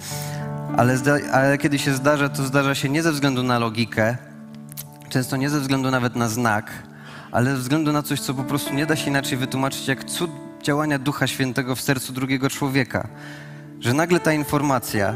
ale, 0.78 0.98
ale 1.32 1.58
kiedy 1.58 1.80
się 1.80 1.94
zdarza, 1.94 2.30
to 2.30 2.44
zdarza 2.44 2.76
się 2.76 2.90
nie 2.90 3.04
ze 3.04 3.12
względu 3.12 3.44
na 3.44 3.60
logikę, 3.60 4.18
często 5.10 5.38
nie 5.38 5.50
ze 5.50 5.60
względu 5.60 5.92
nawet 5.92 6.16
na 6.16 6.30
znak, 6.30 6.72
ale 7.32 7.52
ze 7.52 7.58
względu 7.58 7.92
na 7.92 8.04
coś, 8.04 8.20
co 8.20 8.34
po 8.34 8.44
prostu 8.44 8.74
nie 8.74 8.86
da 8.86 8.96
się 8.96 9.10
inaczej 9.10 9.38
wytłumaczyć, 9.38 9.88
jak 9.88 10.04
cud 10.04 10.32
działania 10.64 11.00
Ducha 11.00 11.28
Świętego 11.28 11.76
w 11.76 11.82
sercu 11.82 12.14
drugiego 12.14 12.50
człowieka. 12.50 13.08
Że 13.84 13.94
nagle 13.94 14.20
ta 14.20 14.34
informacja, 14.34 15.16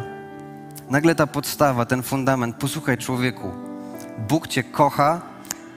nagle 0.90 1.16
ta 1.16 1.28
podstawa, 1.28 1.86
ten 1.86 2.04
fundament, 2.04 2.56
posłuchaj 2.56 2.98
człowieku, 2.98 3.52
Bóg 4.30 4.48
Cię 4.48 4.64
kocha, 4.64 5.22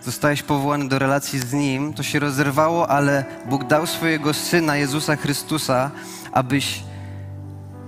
zostałeś 0.03 0.43
powołany 0.43 0.89
do 0.89 0.99
relacji 0.99 1.39
z 1.39 1.53
Nim, 1.53 1.95
to 1.95 2.03
się 2.03 2.19
rozerwało, 2.19 2.91
ale 2.91 3.25
Bóg 3.49 3.65
dał 3.65 3.87
swojego 3.87 4.35
Syna, 4.35 4.77
Jezusa 4.77 5.17
Chrystusa, 5.17 5.91
abyś 6.33 6.83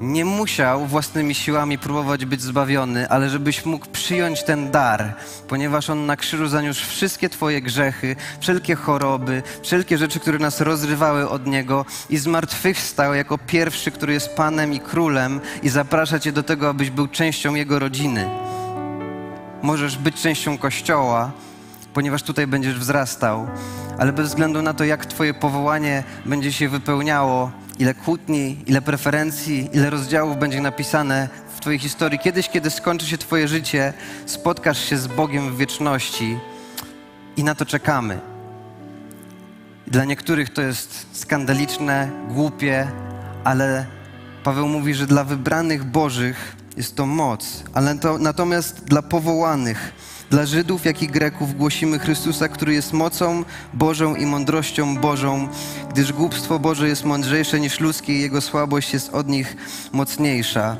nie 0.03 0.25
musiał 0.25 0.87
własnymi 0.87 1.35
siłami 1.35 1.79
próbować 1.79 2.25
być 2.25 2.43
zbawiony, 2.43 3.09
ale 3.09 3.31
żebyś 3.31 3.65
mógł 3.65 3.87
przyjąć 3.87 4.43
ten 4.43 4.71
dar, 4.71 5.15
ponieważ 5.49 5.91
On 5.91 6.07
na 6.07 6.17
krzyżu 6.17 6.49
zaniósł 6.49 6.87
wszystkie 6.87 7.29
Twoje 7.29 7.63
grzechy, 7.63 8.17
wszelkie 8.41 8.75
choroby, 8.75 9.43
wszelkie 9.63 9.99
rzeczy, 9.99 10.21
które 10.21 10.39
nas 10.39 10.61
rozrywały 10.61 11.29
od 11.29 11.47
Niego 11.47 11.85
i 12.11 12.19
zmartwychwstał 12.19 13.15
jako 13.15 13.39
pierwszy, 13.39 13.91
który 13.91 14.13
jest 14.13 14.35
Panem 14.35 14.73
i 14.73 14.81
Królem 14.81 15.41
i 15.63 15.69
zaprasza 15.69 16.19
Cię 16.19 16.33
do 16.33 16.43
tego, 16.43 16.69
abyś 16.69 16.91
był 16.91 17.09
częścią 17.09 17.55
Jego 17.55 17.79
rodziny. 17.79 18.31
Możesz 19.63 19.99
być 19.99 20.23
częścią 20.23 20.59
Kościoła, 20.59 21.31
ponieważ 21.95 22.23
tutaj 22.23 22.47
będziesz 22.47 22.79
wzrastał, 22.79 23.47
ale 23.99 24.13
bez 24.13 24.29
względu 24.29 24.63
na 24.63 24.75
to, 24.75 24.85
jak 24.85 25.07
Twoje 25.07 25.35
powołanie 25.35 26.05
będzie 26.27 26.53
się 26.53 26.69
wypełniało, 26.69 27.62
ile 27.83 27.95
kłótni, 27.95 28.57
ile 28.67 28.83
preferencji, 28.83 29.71
ile 29.73 29.91
rozdziałów 29.91 30.39
będzie 30.39 30.61
napisane 30.61 31.29
w 31.57 31.61
Twojej 31.61 31.79
historii. 31.79 32.19
Kiedyś, 32.19 32.49
kiedy 32.49 32.71
skończy 32.71 33.07
się 33.07 33.19
Twoje 33.19 33.49
życie, 33.49 33.93
spotkasz 34.27 34.85
się 34.85 34.99
z 34.99 35.07
Bogiem 35.07 35.55
w 35.55 35.57
wieczności 35.57 36.39
i 37.37 37.45
na 37.45 37.55
to 37.55 37.67
czekamy. 37.67 38.21
Dla 39.87 40.05
niektórych 40.05 40.51
to 40.51 40.63
jest 40.63 41.07
skandaliczne, 41.13 42.11
głupie, 42.29 42.89
ale 43.45 43.87
Paweł 44.45 44.69
mówi, 44.69 44.95
że 44.95 45.07
dla 45.07 45.25
wybranych 45.25 45.85
Bożych 45.85 46.57
jest 46.77 46.97
to 46.97 47.07
moc, 47.07 47.65
ale 47.75 47.99
to, 47.99 48.19
natomiast 48.19 48.85
dla 48.85 49.03
powołanych, 49.03 49.93
dla 50.33 50.47
Żydów, 50.47 50.85
jak 50.85 51.03
i 51.03 51.07
Greków 51.07 51.57
głosimy 51.57 51.99
Chrystusa, 51.99 52.49
który 52.49 52.75
jest 52.75 52.93
mocą 52.93 53.45
Bożą 53.75 54.15
i 54.15 54.27
mądrością 54.27 54.97
Bożą, 54.97 55.49
gdyż 55.91 56.13
głupstwo 56.13 56.59
Boże 56.59 56.89
jest 56.89 57.05
mądrzejsze 57.05 57.61
niż 57.61 57.81
ludzkie 57.81 58.13
i 58.13 58.21
jego 58.21 58.41
słabość 58.41 58.93
jest 58.93 59.15
od 59.15 59.29
nich 59.29 59.57
mocniejsza. 59.93 60.77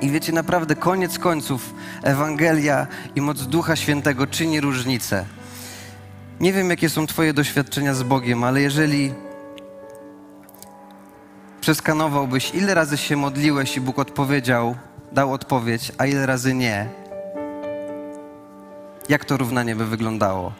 I 0.00 0.10
wiecie, 0.10 0.32
naprawdę, 0.32 0.76
koniec 0.76 1.18
końców, 1.18 1.74
Ewangelia 2.02 2.86
i 3.16 3.20
moc 3.20 3.42
Ducha 3.42 3.76
Świętego 3.76 4.26
czyni 4.26 4.60
różnicę. 4.60 5.24
Nie 6.40 6.52
wiem, 6.52 6.70
jakie 6.70 6.88
są 6.88 7.06
Twoje 7.06 7.32
doświadczenia 7.32 7.94
z 7.94 8.02
Bogiem, 8.02 8.44
ale 8.44 8.60
jeżeli 8.60 9.12
przeskanowałbyś, 11.60 12.54
ile 12.54 12.74
razy 12.74 12.96
się 12.96 13.16
modliłeś 13.16 13.76
i 13.76 13.80
Bóg 13.80 13.98
odpowiedział, 13.98 14.74
dał 15.12 15.32
odpowiedź, 15.32 15.92
a 15.98 16.06
ile 16.06 16.26
razy 16.26 16.54
nie, 16.54 16.99
jak 19.10 19.24
to 19.24 19.36
równanie 19.36 19.76
by 19.76 19.86
wyglądało. 19.86 20.52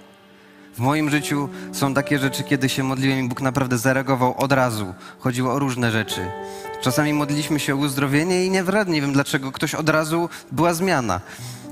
W 0.77 0.79
moim 0.79 1.11
życiu 1.11 1.49
są 1.73 1.95
takie 1.95 2.19
rzeczy, 2.19 2.45
kiedy 2.45 2.69
się 2.69 2.83
modliłem 2.83 3.19
i 3.21 3.29
Bóg 3.29 3.41
naprawdę 3.41 3.79
zareagował 3.79 4.35
od 4.37 4.53
razu. 4.53 4.95
Chodziło 5.19 5.53
o 5.53 5.59
różne 5.59 5.91
rzeczy. 5.91 6.21
Czasami 6.81 7.13
modliliśmy 7.13 7.61
się 7.61 7.75
o 7.75 7.77
uzdrowienie 7.77 8.47
i 8.47 8.51
nie, 8.51 8.65
wiem 9.01 9.13
dlaczego 9.13 9.53
ktoś 9.53 9.75
od 9.75 9.89
razu 9.89 10.29
była 10.53 10.75
zmiana. 10.75 11.21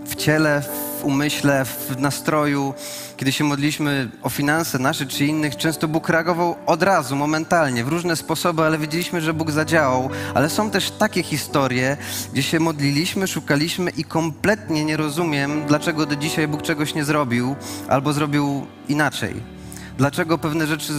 W 0.07 0.15
ciele, 0.15 0.63
w 1.01 1.05
umyśle, 1.05 1.65
w 1.65 2.01
nastroju. 2.01 2.75
Kiedy 3.17 3.33
się 3.33 3.45
modliliśmy 3.45 4.11
o 4.23 4.29
finanse 4.31 4.79
nasze 4.79 5.07
czy 5.07 5.27
innych, 5.27 5.57
często 5.57 5.89
Bóg 5.89 6.09
reagował 6.09 6.57
od 6.67 6.83
razu, 6.83 7.17
momentalnie, 7.17 7.85
w 7.85 7.89
różne 7.89 8.17
sposoby, 8.17 8.63
ale 8.63 8.79
wiedzieliśmy, 8.79 9.21
że 9.21 9.35
Bóg 9.35 9.51
zadziałał. 9.51 10.11
Ale 10.35 10.51
są 10.51 10.71
też 10.71 10.91
takie 10.91 11.23
historie, 11.23 11.97
gdzie 12.33 12.43
się 12.43 12.61
modliliśmy, 12.61 13.27
szukaliśmy 13.27 13.91
i 13.91 14.05
kompletnie 14.05 14.85
nie 14.85 14.97
rozumiem, 14.97 15.67
dlaczego 15.67 16.07
do 16.07 16.17
dzisiaj 16.17 16.49
Bóg 16.49 16.63
czegoś 16.63 16.95
nie 16.95 17.05
zrobił 17.05 17.57
albo 17.89 18.13
zrobił 18.13 18.67
inaczej. 18.89 19.35
Dlaczego 19.99 20.39
pewne 20.39 20.67
rzeczy 20.67 20.93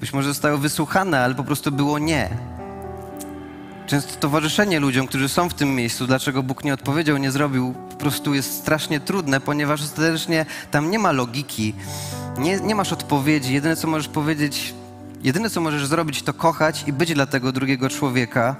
być 0.00 0.12
może 0.12 0.28
zostały 0.28 0.58
wysłuchane, 0.58 1.20
ale 1.20 1.34
po 1.34 1.44
prostu 1.44 1.72
było 1.72 1.98
nie. 1.98 2.57
Często 3.88 4.20
towarzyszenie 4.20 4.80
ludziom, 4.80 5.06
którzy 5.06 5.28
są 5.28 5.48
w 5.48 5.54
tym 5.54 5.74
miejscu, 5.74 6.06
dlaczego 6.06 6.42
Bóg 6.42 6.64
nie 6.64 6.74
odpowiedział, 6.74 7.16
nie 7.16 7.30
zrobił, 7.30 7.74
po 7.90 7.96
prostu 7.96 8.34
jest 8.34 8.58
strasznie 8.58 9.00
trudne, 9.00 9.40
ponieważ 9.40 9.82
ostatecznie 9.82 10.46
tam 10.70 10.90
nie 10.90 10.98
ma 10.98 11.12
logiki, 11.12 11.74
nie, 12.38 12.60
nie 12.60 12.74
masz 12.74 12.92
odpowiedzi. 12.92 13.54
Jedyne, 13.54 13.76
co 13.76 13.88
możesz 13.88 14.08
powiedzieć, 14.08 14.74
Jedyne, 15.22 15.50
co 15.50 15.60
możesz 15.60 15.86
zrobić, 15.86 16.22
to 16.22 16.34
kochać 16.34 16.84
i 16.86 16.92
być 16.92 17.14
dla 17.14 17.26
tego 17.26 17.52
drugiego 17.52 17.90
człowieka. 17.90 18.56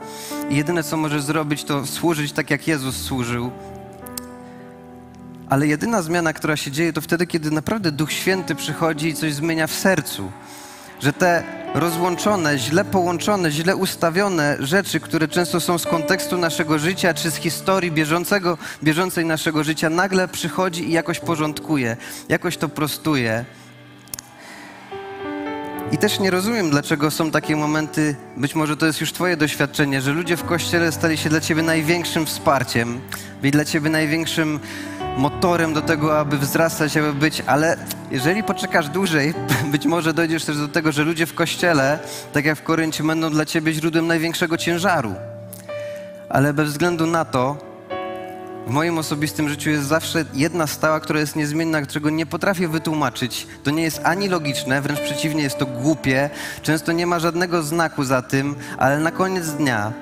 I 0.51 0.57
jedyne, 0.57 0.83
co 0.83 0.97
możesz 0.97 1.23
zrobić, 1.23 1.65
to 1.65 1.87
służyć 1.87 2.33
tak, 2.33 2.51
jak 2.51 2.69
Jezus 2.69 2.97
służył. 2.97 3.51
Ale 5.49 5.67
jedyna 5.67 6.03
zmiana, 6.03 6.33
która 6.33 6.57
się 6.57 6.71
dzieje, 6.71 6.93
to 6.93 7.01
wtedy, 7.01 7.27
kiedy 7.27 7.51
naprawdę 7.51 7.93
Duch 7.93 8.13
Święty 8.13 8.55
przychodzi 8.55 9.09
i 9.09 9.15
coś 9.15 9.35
zmienia 9.35 9.67
w 9.67 9.75
sercu. 9.75 10.33
Że 11.01 11.13
te 11.13 11.58
rozłączone, 11.75 12.59
źle 12.59 12.85
połączone, 12.85 13.51
źle 13.51 13.77
ustawione 13.77 14.57
rzeczy, 14.61 15.01
które 15.01 15.29
często 15.29 15.61
są 15.61 15.79
z 15.79 15.87
kontekstu 15.87 16.39
naszego 16.39 16.79
życia 16.79 17.15
czy 17.15 17.31
z 17.31 17.37
historii 17.37 17.93
bieżącego, 17.93 18.59
bieżącej 18.83 19.25
naszego 19.25 19.65
życia, 19.65 19.91
nagle 19.91 20.29
przychodzi 20.29 20.89
i 20.89 20.93
jakoś 20.93 21.21
porządkuje, 21.21 21.97
jakoś 22.29 22.57
to 22.57 22.69
prostuje. 22.69 23.45
I 25.93 25.99
też 25.99 26.21
nie 26.21 26.31
rozumiem, 26.31 26.71
dlaczego 26.71 27.11
są 27.11 27.31
takie 27.31 27.57
momenty, 27.57 28.17
być 28.37 28.55
może 28.55 28.77
to 28.77 28.87
jest 28.87 29.01
już 29.01 29.13
Twoje 29.13 29.37
doświadczenie, 29.37 30.01
że 30.01 30.13
ludzie 30.13 30.37
w 30.37 30.45
kościele 30.45 30.93
stali 30.93 31.17
się 31.17 31.31
dla 31.31 31.41
Ciebie 31.41 31.63
największym 31.63 32.27
wsparciem, 32.27 33.01
byli 33.41 33.51
dla 33.51 33.65
Ciebie 33.65 33.91
największym 33.91 34.61
motorem 35.19 35.75
do 35.75 35.83
tego, 35.83 36.19
aby 36.19 36.39
wzrastać, 36.39 36.97
aby 36.97 37.13
być, 37.13 37.43
ale 37.47 37.77
jeżeli 38.11 38.43
poczekasz 38.43 38.89
dłużej, 38.89 39.35
być 39.73 39.87
może 39.87 40.15
dojdziesz 40.15 40.45
też 40.45 40.57
do 40.57 40.69
tego, 40.69 40.93
że 40.93 41.05
ludzie 41.05 41.27
w 41.27 41.35
kościele, 41.35 41.99
tak 42.33 42.45
jak 42.45 42.59
w 42.59 42.63
Koryncie, 42.63 43.05
będą 43.05 43.31
dla 43.31 43.45
ciebie 43.45 43.73
źródłem 43.73 44.07
największego 44.07 44.57
ciężaru. 44.57 45.15
Ale 46.29 46.53
bez 46.53 46.69
względu 46.69 47.07
na 47.07 47.25
to, 47.25 47.57
w 48.67 48.71
moim 48.71 48.99
osobistym 48.99 49.49
życiu 49.49 49.71
jest 49.71 49.85
zawsze 49.85 50.25
jedna 50.35 50.67
stała, 50.67 51.01
która 51.01 51.21
jest 51.21 51.37
niezmienna, 51.37 51.87
czego 51.87 52.11
nie 52.11 52.27
potrafię 52.27 52.69
wytłumaczyć. 52.69 53.47
To 53.63 53.71
nie 53.71 53.83
jest 53.83 54.01
ani 54.05 54.29
logiczne, 54.29 54.81
wręcz 54.81 55.01
przeciwnie, 55.01 55.43
jest 55.43 55.59
to 55.59 55.67
głupie. 55.67 56.31
Często 56.63 56.93
nie 56.93 57.07
ma 57.07 57.19
żadnego 57.19 57.63
znaku 57.63 58.05
za 58.05 58.23
tym, 58.23 58.55
ale 58.79 58.99
na 59.01 59.11
koniec 59.11 59.51
dnia, 59.51 59.93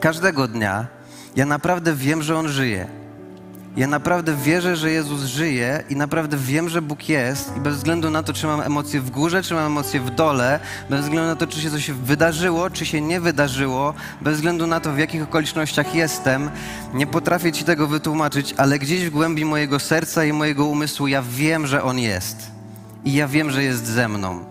każdego 0.00 0.48
dnia, 0.48 0.86
ja 1.36 1.46
naprawdę 1.46 1.94
wiem, 1.94 2.22
że 2.22 2.36
On 2.36 2.48
żyje. 2.48 3.01
Ja 3.76 3.86
naprawdę 3.86 4.36
wierzę, 4.36 4.76
że 4.76 4.90
Jezus 4.90 5.24
żyje 5.24 5.84
i 5.90 5.96
naprawdę 5.96 6.36
wiem, 6.36 6.68
że 6.68 6.82
Bóg 6.82 7.08
jest 7.08 7.56
i 7.56 7.60
bez 7.60 7.76
względu 7.76 8.10
na 8.10 8.22
to, 8.22 8.32
czy 8.32 8.46
mam 8.46 8.60
emocje 8.60 9.00
w 9.00 9.10
górze, 9.10 9.42
czy 9.42 9.54
mam 9.54 9.66
emocje 9.66 10.00
w 10.00 10.10
dole, 10.10 10.60
bez 10.90 11.00
względu 11.00 11.26
na 11.26 11.36
to, 11.36 11.46
czy 11.46 11.60
się 11.60 11.70
coś 11.70 11.90
wydarzyło, 11.90 12.70
czy 12.70 12.86
się 12.86 13.00
nie 13.00 13.20
wydarzyło, 13.20 13.94
bez 14.20 14.36
względu 14.36 14.66
na 14.66 14.80
to, 14.80 14.92
w 14.92 14.98
jakich 14.98 15.22
okolicznościach 15.22 15.94
jestem, 15.94 16.50
nie 16.94 17.06
potrafię 17.06 17.52
Ci 17.52 17.64
tego 17.64 17.86
wytłumaczyć, 17.86 18.54
ale 18.56 18.78
gdzieś 18.78 19.04
w 19.04 19.10
głębi 19.10 19.44
mojego 19.44 19.78
serca 19.78 20.24
i 20.24 20.32
mojego 20.32 20.66
umysłu 20.66 21.06
ja 21.06 21.22
wiem, 21.22 21.66
że 21.66 21.82
On 21.82 21.98
jest. 21.98 22.50
I 23.04 23.12
ja 23.12 23.28
wiem, 23.28 23.50
że 23.50 23.64
jest 23.64 23.86
ze 23.86 24.08
mną. 24.08 24.44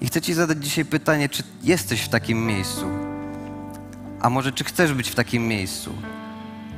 I 0.00 0.06
chcę 0.06 0.20
Ci 0.20 0.34
zadać 0.34 0.64
dzisiaj 0.64 0.84
pytanie, 0.84 1.28
czy 1.28 1.42
jesteś 1.62 2.00
w 2.00 2.08
takim 2.08 2.46
miejscu? 2.46 2.86
A 4.20 4.30
może 4.30 4.52
czy 4.52 4.64
chcesz 4.64 4.92
być 4.92 5.10
w 5.10 5.14
takim 5.14 5.48
miejscu? 5.48 5.92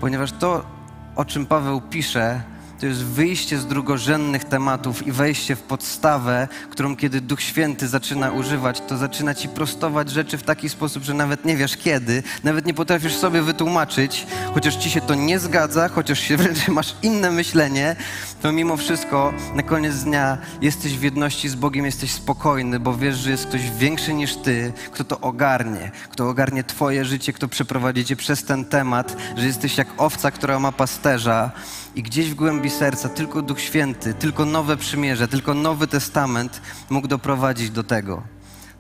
Ponieważ 0.01 0.33
to 0.33 0.80
o 1.21 1.25
czym 1.25 1.47
Paweł 1.47 1.81
pisze, 1.81 2.43
to 2.81 2.87
jest 2.87 3.05
wyjście 3.05 3.59
z 3.59 3.67
drugorzędnych 3.67 4.45
tematów 4.45 5.07
i 5.07 5.13
wejście 5.13 5.57
w 5.57 5.63
podstawę, 5.63 6.49
którą 6.71 6.97
kiedy 6.97 7.21
Duch 7.21 7.41
Święty 7.43 7.89
zaczyna 7.89 8.31
używać, 8.31 8.81
to 8.81 8.97
zaczyna 8.97 9.35
ci 9.35 9.49
prostować 9.49 10.11
rzeczy 10.11 10.39
w 10.39 10.43
taki 10.43 10.69
sposób, 10.69 11.03
że 11.03 11.15
nawet 11.15 11.45
nie 11.45 11.57
wiesz 11.57 11.77
kiedy, 11.77 12.23
nawet 12.45 12.67
nie 12.67 12.75
potrafisz 12.75 13.15
sobie 13.15 13.43
wytłumaczyć, 13.43 14.27
chociaż 14.55 14.77
ci 14.77 14.91
się 14.91 15.01
to 15.01 15.15
nie 15.15 15.39
zgadza, 15.39 15.89
chociaż 15.89 16.21
się 16.21 16.37
wręcz 16.41 16.69
masz 16.69 16.95
inne 17.03 17.31
myślenie, 17.31 17.97
to 18.43 18.53
mimo 18.53 18.77
wszystko 18.77 19.33
na 19.55 19.63
koniec 19.63 20.05
dnia 20.05 20.39
jesteś 20.61 20.99
w 20.99 21.03
jedności 21.03 21.49
z 21.49 21.55
Bogiem, 21.55 21.87
jesteś 21.87 22.11
spokojny, 22.11 22.81
bo 22.81 22.95
wiesz, 22.95 23.17
że 23.17 23.31
jest 23.31 23.47
ktoś 23.47 23.71
większy 23.71 24.15
niż 24.15 24.37
ty, 24.37 24.73
kto 24.93 25.05
to 25.05 25.21
ogarnie, 25.21 25.91
kto 26.11 26.29
ogarnie 26.29 26.65
twoje 26.65 27.05
życie, 27.05 27.33
kto 27.33 27.49
przeprowadzi 27.49 28.05
cię 28.05 28.17
przez 28.17 28.45
ten 28.45 28.65
temat, 28.65 29.17
że 29.37 29.47
jesteś 29.47 29.79
jak 29.79 29.89
owca, 29.97 30.31
która 30.31 30.59
ma 30.61 30.73
pasterza 30.73 31.51
i 31.95 32.03
gdzieś 32.03 32.31
w 32.31 32.35
głębi 32.35 32.71
serca 32.71 33.09
tylko 33.09 33.43
Duch 33.43 33.61
Święty, 33.61 34.15
tylko 34.15 34.45
nowe 34.45 34.77
przymierze, 34.77 35.29
tylko 35.29 35.55
Nowy 35.55 35.87
Testament 35.87 36.61
mógł 36.91 37.09
doprowadzić 37.09 37.71
do 37.71 37.85
tego. 37.85 38.23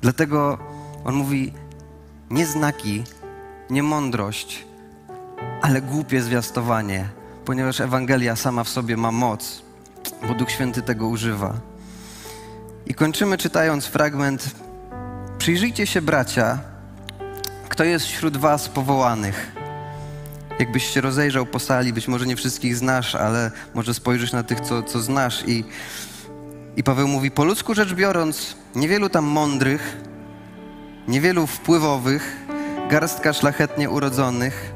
Dlatego 0.03 0.59
on 1.05 1.15
mówi: 1.15 1.53
nie 2.31 2.47
znaki, 2.47 3.05
nie 3.71 3.83
mądrość, 3.83 4.65
ale 5.63 5.83
głupie 5.83 6.23
zwiastowanie, 6.23 7.09
ponieważ 7.45 7.81
Ewangelia 7.81 8.37
sama 8.37 8.65
w 8.65 8.69
sobie 8.69 8.97
ma 8.97 9.13
moc, 9.13 9.63
bo 10.29 10.35
Duch 10.35 10.51
Święty 10.51 10.83
tego 10.83 11.09
używa. 11.09 11.55
I 12.87 12.95
kończymy 12.95 13.39
czytając 13.39 13.87
fragment: 13.87 14.55
Przyjrzyjcie 15.39 15.87
się, 15.87 16.03
bracia, 16.03 16.59
kto 17.69 17.85
jest 17.85 18.07
wśród 18.07 18.37
Was 18.37 18.69
powołanych 18.69 19.60
jakbyś 20.61 20.95
się 20.95 21.01
rozejrzał 21.01 21.47
po 21.47 21.59
sali, 21.59 21.93
być 21.93 22.09
może 22.09 22.27
nie 22.27 22.37
wszystkich 22.37 22.77
znasz, 22.77 23.15
ale 23.15 23.51
może 23.75 23.95
spojrzysz 23.95 24.33
na 24.33 24.43
tych, 24.43 24.61
co, 24.61 24.83
co 24.83 25.01
znasz. 25.01 25.43
I, 25.47 25.65
I 26.77 26.83
Paweł 26.83 27.09
mówi, 27.09 27.31
po 27.31 27.45
ludzku 27.45 27.75
rzecz 27.75 27.95
biorąc, 27.95 28.57
niewielu 28.75 29.09
tam 29.09 29.25
mądrych, 29.25 29.97
niewielu 31.09 31.47
wpływowych, 31.47 32.37
garstka 32.91 33.33
szlachetnie 33.33 33.91
urodzonych, 33.91 34.73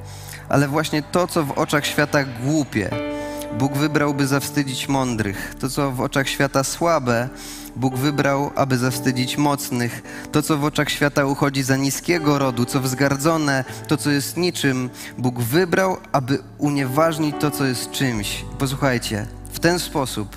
ale 0.48 0.68
właśnie 0.68 1.02
to, 1.02 1.26
co 1.26 1.44
w 1.44 1.50
oczach 1.50 1.86
świata 1.86 2.24
głupie, 2.24 3.13
Bóg 3.58 3.76
wybrał, 3.76 4.14
by 4.14 4.26
zawstydzić 4.26 4.88
mądrych. 4.88 5.54
To, 5.60 5.68
co 5.68 5.92
w 5.92 6.00
oczach 6.00 6.28
świata 6.28 6.64
słabe, 6.64 7.28
Bóg 7.76 7.96
wybrał, 7.96 8.50
aby 8.54 8.78
zawstydzić 8.78 9.38
mocnych. 9.38 10.02
To, 10.32 10.42
co 10.42 10.58
w 10.58 10.64
oczach 10.64 10.90
świata 10.90 11.24
uchodzi 11.24 11.62
za 11.62 11.76
niskiego 11.76 12.38
rodu, 12.38 12.64
co 12.64 12.80
wzgardzone, 12.80 13.64
to, 13.88 13.96
co 13.96 14.10
jest 14.10 14.36
niczym, 14.36 14.90
Bóg 15.18 15.40
wybrał, 15.40 15.96
aby 16.12 16.38
unieważnić 16.58 17.36
to, 17.40 17.50
co 17.50 17.64
jest 17.64 17.90
czymś. 17.90 18.44
Posłuchajcie, 18.58 19.26
w 19.52 19.58
ten 19.58 19.78
sposób 19.78 20.36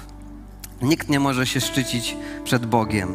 nikt 0.82 1.10
nie 1.10 1.20
może 1.20 1.48
się 1.48 1.62
szczycić 1.62 2.16
przed 2.44 2.66
Bogiem. 2.66 3.14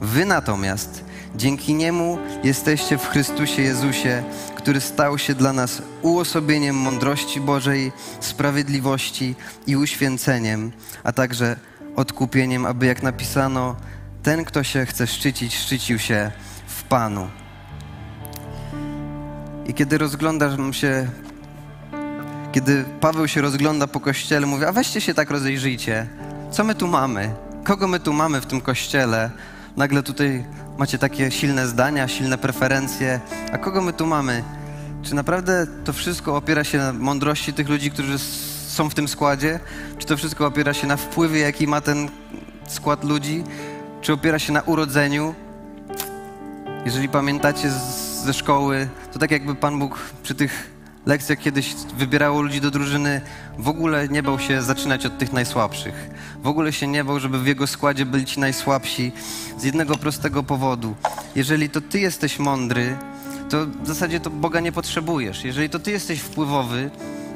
Wy 0.00 0.24
natomiast 0.24 1.04
dzięki 1.36 1.74
Niemu 1.74 2.18
jesteście 2.44 2.98
w 2.98 3.08
Chrystusie 3.08 3.62
Jezusie, 3.62 4.22
który 4.54 4.80
stał 4.80 5.18
się 5.18 5.34
dla 5.34 5.52
nas 5.52 5.82
uosobieniem 6.02 6.76
mądrości 6.76 7.40
Bożej, 7.40 7.92
sprawiedliwości 8.20 9.34
i 9.66 9.76
uświęceniem, 9.76 10.72
a 11.04 11.12
także 11.12 11.56
odkupieniem, 11.96 12.66
aby 12.66 12.86
jak 12.86 13.02
napisano, 13.02 13.76
ten, 14.22 14.44
kto 14.44 14.62
się 14.62 14.86
chce 14.86 15.06
szczycić, 15.06 15.56
szczycił 15.56 15.98
się 15.98 16.30
w 16.66 16.82
Panu. 16.82 17.28
I 19.66 19.74
kiedy 19.74 19.98
rozglądam 19.98 20.72
się, 20.72 21.08
kiedy 22.52 22.84
Paweł 23.00 23.28
się 23.28 23.40
rozgląda 23.40 23.86
po 23.86 24.00
kościele, 24.00 24.46
mówi, 24.46 24.64
a 24.64 24.72
weźcie 24.72 25.00
się 25.00 25.14
tak 25.14 25.30
rozejrzyjcie, 25.30 26.06
co 26.50 26.64
my 26.64 26.74
tu 26.74 26.88
mamy? 26.88 27.34
Kogo 27.64 27.88
my 27.88 28.00
tu 28.00 28.12
mamy 28.12 28.40
w 28.40 28.46
tym 28.46 28.60
kościele? 28.60 29.30
Nagle 29.76 30.02
tutaj 30.02 30.44
macie 30.80 30.98
takie 30.98 31.30
silne 31.30 31.66
zdania, 31.66 32.08
silne 32.08 32.38
preferencje, 32.38 33.20
a 33.52 33.58
kogo 33.58 33.80
my 33.80 33.92
tu 33.92 34.06
mamy? 34.06 34.44
Czy 35.02 35.14
naprawdę 35.14 35.66
to 35.84 35.92
wszystko 35.92 36.36
opiera 36.36 36.64
się 36.64 36.78
na 36.78 36.92
mądrości 36.92 37.52
tych 37.52 37.68
ludzi, 37.68 37.90
którzy 37.90 38.18
są 38.68 38.90
w 38.90 38.94
tym 38.94 39.08
składzie? 39.08 39.60
Czy 39.98 40.06
to 40.06 40.16
wszystko 40.16 40.46
opiera 40.46 40.74
się 40.74 40.86
na 40.86 40.96
wpływie, 40.96 41.40
jaki 41.40 41.66
ma 41.66 41.80
ten 41.80 42.08
skład 42.68 43.04
ludzi? 43.04 43.44
Czy 44.00 44.12
opiera 44.12 44.38
się 44.38 44.52
na 44.52 44.62
urodzeniu? 44.62 45.34
Jeżeli 46.84 47.08
pamiętacie 47.08 47.70
z, 47.70 48.24
ze 48.24 48.32
szkoły, 48.32 48.88
to 49.12 49.18
tak 49.18 49.30
jakby 49.30 49.54
Pan 49.54 49.78
Bóg 49.78 49.98
przy 50.22 50.34
tych 50.34 50.70
lekcjach 51.06 51.38
kiedyś 51.38 51.74
wybierało 51.98 52.42
ludzi 52.42 52.60
do 52.60 52.70
drużyny, 52.70 53.20
w 53.58 53.68
ogóle 53.68 54.08
nie 54.08 54.22
bał 54.22 54.38
się 54.38 54.62
zaczynać 54.62 55.06
od 55.06 55.18
tych 55.18 55.32
najsłabszych. 55.32 56.10
W 56.42 56.46
ogóle 56.46 56.72
się 56.72 56.86
nie 56.86 57.04
bał, 57.04 57.20
żeby 57.20 57.38
w 57.38 57.46
jego 57.46 57.66
składzie 57.66 58.06
byli 58.06 58.24
ci 58.24 58.40
najsłabsi 58.40 59.12
z 59.58 59.64
jednego 59.64 59.96
prostego 59.96 60.42
powodu. 60.42 60.94
Jeżeli 61.34 61.70
to 61.70 61.80
ty 61.80 62.00
jesteś 62.00 62.38
mądry, 62.38 62.96
to 63.50 63.66
w 63.66 63.86
zasadzie 63.86 64.20
to 64.20 64.30
Boga 64.30 64.60
nie 64.60 64.72
potrzebujesz. 64.72 65.44
Jeżeli 65.44 65.70
to 65.70 65.78
ty 65.78 65.90
jesteś 65.90 66.20
wpływowy, 66.20 66.90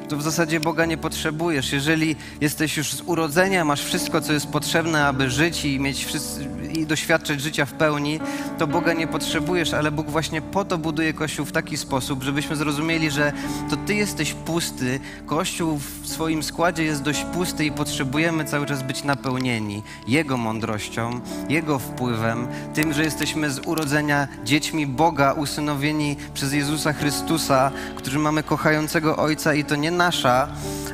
to 0.07 0.17
w 0.17 0.21
zasadzie 0.21 0.59
Boga 0.59 0.85
nie 0.85 0.97
potrzebujesz. 0.97 1.71
Jeżeli 1.73 2.15
jesteś 2.41 2.77
już 2.77 2.93
z 2.93 3.01
urodzenia, 3.01 3.65
masz 3.65 3.83
wszystko, 3.83 4.21
co 4.21 4.33
jest 4.33 4.47
potrzebne, 4.47 5.07
aby 5.07 5.29
żyć 5.29 5.65
i 5.65 5.79
mieć 5.79 6.05
wszyscy, 6.05 6.47
i 6.73 6.85
doświadczać 6.85 7.41
życia 7.41 7.65
w 7.65 7.73
pełni, 7.73 8.19
to 8.57 8.67
Boga 8.67 8.93
nie 8.93 9.07
potrzebujesz, 9.07 9.73
ale 9.73 9.91
Bóg 9.91 10.09
właśnie 10.09 10.41
po 10.41 10.65
to 10.65 10.77
buduje 10.77 11.13
Kościół 11.13 11.45
w 11.45 11.51
taki 11.51 11.77
sposób, 11.77 12.23
żebyśmy 12.23 12.55
zrozumieli, 12.55 13.11
że 13.11 13.33
to 13.69 13.77
Ty 13.77 13.95
jesteś 13.95 14.33
pusty, 14.33 14.99
Kościół 15.25 15.79
w 16.01 16.07
swoim 16.07 16.43
składzie 16.43 16.83
jest 16.83 17.01
dość 17.01 17.23
pusty 17.23 17.65
i 17.65 17.71
potrzebujemy 17.71 18.45
cały 18.45 18.65
czas 18.65 18.83
być 18.83 19.03
napełnieni 19.03 19.83
Jego 20.07 20.37
mądrością, 20.37 21.19
Jego 21.49 21.79
wpływem, 21.79 22.47
tym, 22.73 22.93
że 22.93 23.03
jesteśmy 23.03 23.51
z 23.51 23.59
urodzenia 23.67 24.27
dziećmi 24.43 24.87
Boga, 24.87 25.33
usynowieni 25.33 26.15
przez 26.33 26.53
Jezusa 26.53 26.93
Chrystusa, 26.93 27.71
którzy 27.95 28.19
mamy 28.19 28.43
kochającego 28.43 29.17
Ojca 29.17 29.53
i 29.53 29.63
to 29.63 29.75
nie 29.75 29.91
nasza, 29.97 30.47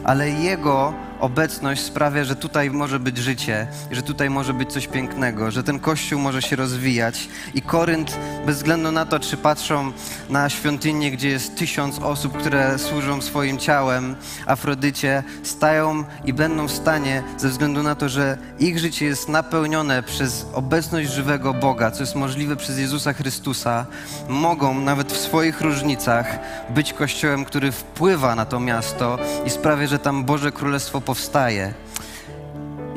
ale 0.03 0.29
Jego 0.29 0.93
obecność 1.21 1.81
sprawia, 1.81 2.23
że 2.23 2.35
tutaj 2.35 2.69
może 2.69 2.99
być 2.99 3.17
życie, 3.17 3.67
że 3.91 4.01
tutaj 4.01 4.29
może 4.29 4.53
być 4.53 4.73
coś 4.73 4.87
pięknego, 4.87 5.51
że 5.51 5.63
ten 5.63 5.79
kościół 5.79 6.19
może 6.19 6.41
się 6.41 6.55
rozwijać. 6.55 7.29
I 7.53 7.61
Korynt, 7.61 8.17
bez 8.45 8.57
względu 8.57 8.91
na 8.91 9.05
to, 9.05 9.19
czy 9.19 9.37
patrzą 9.37 9.91
na 10.29 10.49
świątynię, 10.49 11.11
gdzie 11.11 11.29
jest 11.29 11.55
tysiąc 11.55 11.99
osób, 11.99 12.37
które 12.37 12.79
służą 12.79 13.21
swoim 13.21 13.57
ciałem 13.57 14.15
Afrodycie, 14.45 15.23
stają 15.43 16.03
i 16.25 16.33
będą 16.33 16.67
w 16.67 16.71
stanie, 16.71 17.23
ze 17.37 17.49
względu 17.49 17.83
na 17.83 17.95
to, 17.95 18.09
że 18.09 18.37
ich 18.59 18.79
życie 18.79 19.05
jest 19.05 19.29
napełnione 19.29 20.03
przez 20.03 20.45
obecność 20.53 21.11
żywego 21.11 21.53
Boga, 21.53 21.91
co 21.91 22.03
jest 22.03 22.15
możliwe 22.15 22.55
przez 22.55 22.79
Jezusa 22.79 23.13
Chrystusa, 23.13 23.85
mogą 24.29 24.79
nawet 24.79 25.13
w 25.13 25.17
swoich 25.17 25.61
różnicach 25.61 26.39
być 26.69 26.93
kościołem, 26.93 27.45
który 27.45 27.71
wpływa 27.71 28.35
na 28.35 28.45
to 28.45 28.59
miasto 28.59 29.19
i 29.45 29.49
sprawia, 29.49 29.87
że 29.87 29.99
tam 29.99 30.23
Boże 30.23 30.51
Królestwo 30.51 31.01
powstaje. 31.11 31.73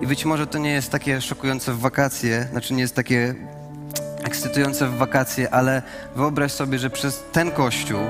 I 0.03 0.07
być 0.07 0.25
może 0.25 0.47
to 0.47 0.59
nie 0.59 0.71
jest 0.71 0.91
takie 0.91 1.21
szokujące 1.21 1.73
w 1.73 1.79
wakacje, 1.79 2.49
znaczy 2.51 2.75
nie 2.75 2.83
jest 2.83 2.95
takie 2.95 3.35
ekscytujące 4.25 4.87
w 4.87 4.97
wakacje, 4.97 5.55
ale 5.55 5.83
wyobraź 6.17 6.53
sobie, 6.53 6.79
że 6.79 6.91
przez 6.91 7.25
ten 7.33 7.51
kościół 7.51 8.01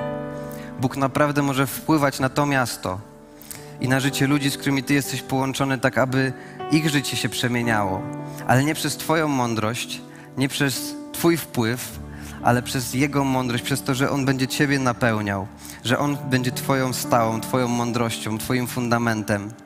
Bóg 0.80 0.96
naprawdę 0.96 1.42
może 1.42 1.66
wpływać 1.66 2.20
na 2.20 2.28
to 2.28 2.46
miasto 2.46 3.00
i 3.80 3.88
na 3.88 4.00
życie 4.00 4.26
ludzi, 4.26 4.50
z 4.50 4.56
którymi 4.56 4.82
Ty 4.82 4.94
jesteś 4.94 5.22
połączony, 5.22 5.78
tak 5.78 5.98
aby 5.98 6.32
ich 6.70 6.88
życie 6.88 7.16
się 7.16 7.28
przemieniało. 7.28 8.02
Ale 8.46 8.64
nie 8.64 8.74
przez 8.74 8.96
Twoją 8.96 9.28
mądrość, 9.28 10.00
nie 10.36 10.48
przez 10.48 10.94
Twój 11.12 11.36
wpływ, 11.36 11.98
ale 12.42 12.62
przez 12.62 12.94
Jego 12.94 13.24
mądrość, 13.24 13.64
przez 13.64 13.82
to, 13.82 13.94
że 13.94 14.10
On 14.10 14.24
będzie 14.24 14.48
Ciebie 14.48 14.78
napełniał, 14.78 15.46
że 15.84 15.98
On 15.98 16.16
będzie 16.30 16.52
Twoją 16.52 16.92
stałą, 16.92 17.40
Twoją 17.40 17.68
mądrością, 17.68 18.38
Twoim 18.38 18.66
fundamentem. 18.66 19.63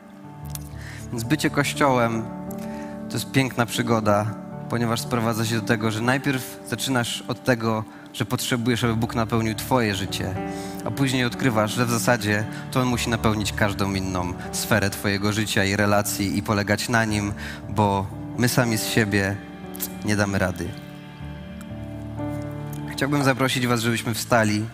Więc 1.13 1.25
bycie 1.25 1.51
Kościołem 1.51 2.23
to 3.09 3.15
jest 3.15 3.31
piękna 3.31 3.67
przygoda, 3.67 4.27
ponieważ 4.71 5.01
sprowadza 5.01 5.45
się 5.45 5.55
do 5.55 5.67
tego, 5.67 5.91
że 5.91 6.01
najpierw 6.01 6.61
zaczynasz 6.69 7.25
od 7.29 7.45
tego, 7.45 7.85
że 8.13 8.25
potrzebujesz, 8.25 8.85
aby 8.85 8.97
Bóg 8.97 9.15
napełnił 9.15 9.55
Twoje 9.55 9.95
życie, 9.95 10.35
a 10.85 10.91
później 10.91 11.25
odkrywasz, 11.25 11.75
że 11.75 11.87
w 11.87 11.91
zasadzie 11.91 12.45
to 12.71 12.81
On 12.81 12.89
musi 12.89 13.11
napełnić 13.11 13.53
każdą 13.53 13.95
inną 13.95 14.33
sferę 14.53 14.91
Twojego 14.91 15.33
życia 15.33 15.65
i 15.65 15.77
relacji 15.77 16.39
i 16.39 16.43
polegać 16.43 16.89
na 16.89 17.05
Nim, 17.05 17.33
bo 17.69 18.07
my 18.39 18.49
sami 18.49 18.79
z 18.79 18.87
siebie 18.87 19.37
nie 20.05 20.17
damy 20.17 20.39
rady. 20.39 20.69
Chciałbym 22.93 23.25
zaprosić 23.25 23.67
Was, 23.67 23.81
żebyśmy 23.81 24.15
wstali, 24.15 24.65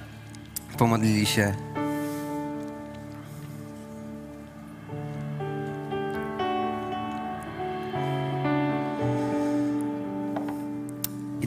pomodlili 0.79 1.27
się. 1.27 1.74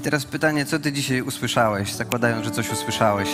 Teraz 0.08 0.26
pytanie, 0.26 0.66
co 0.66 0.80
Ty 0.80 0.92
dzisiaj 0.92 1.22
usłyszałeś, 1.22 1.94
zakładając, 1.94 2.46
że 2.46 2.52
coś 2.52 2.72
usłyszałeś. 2.72 3.30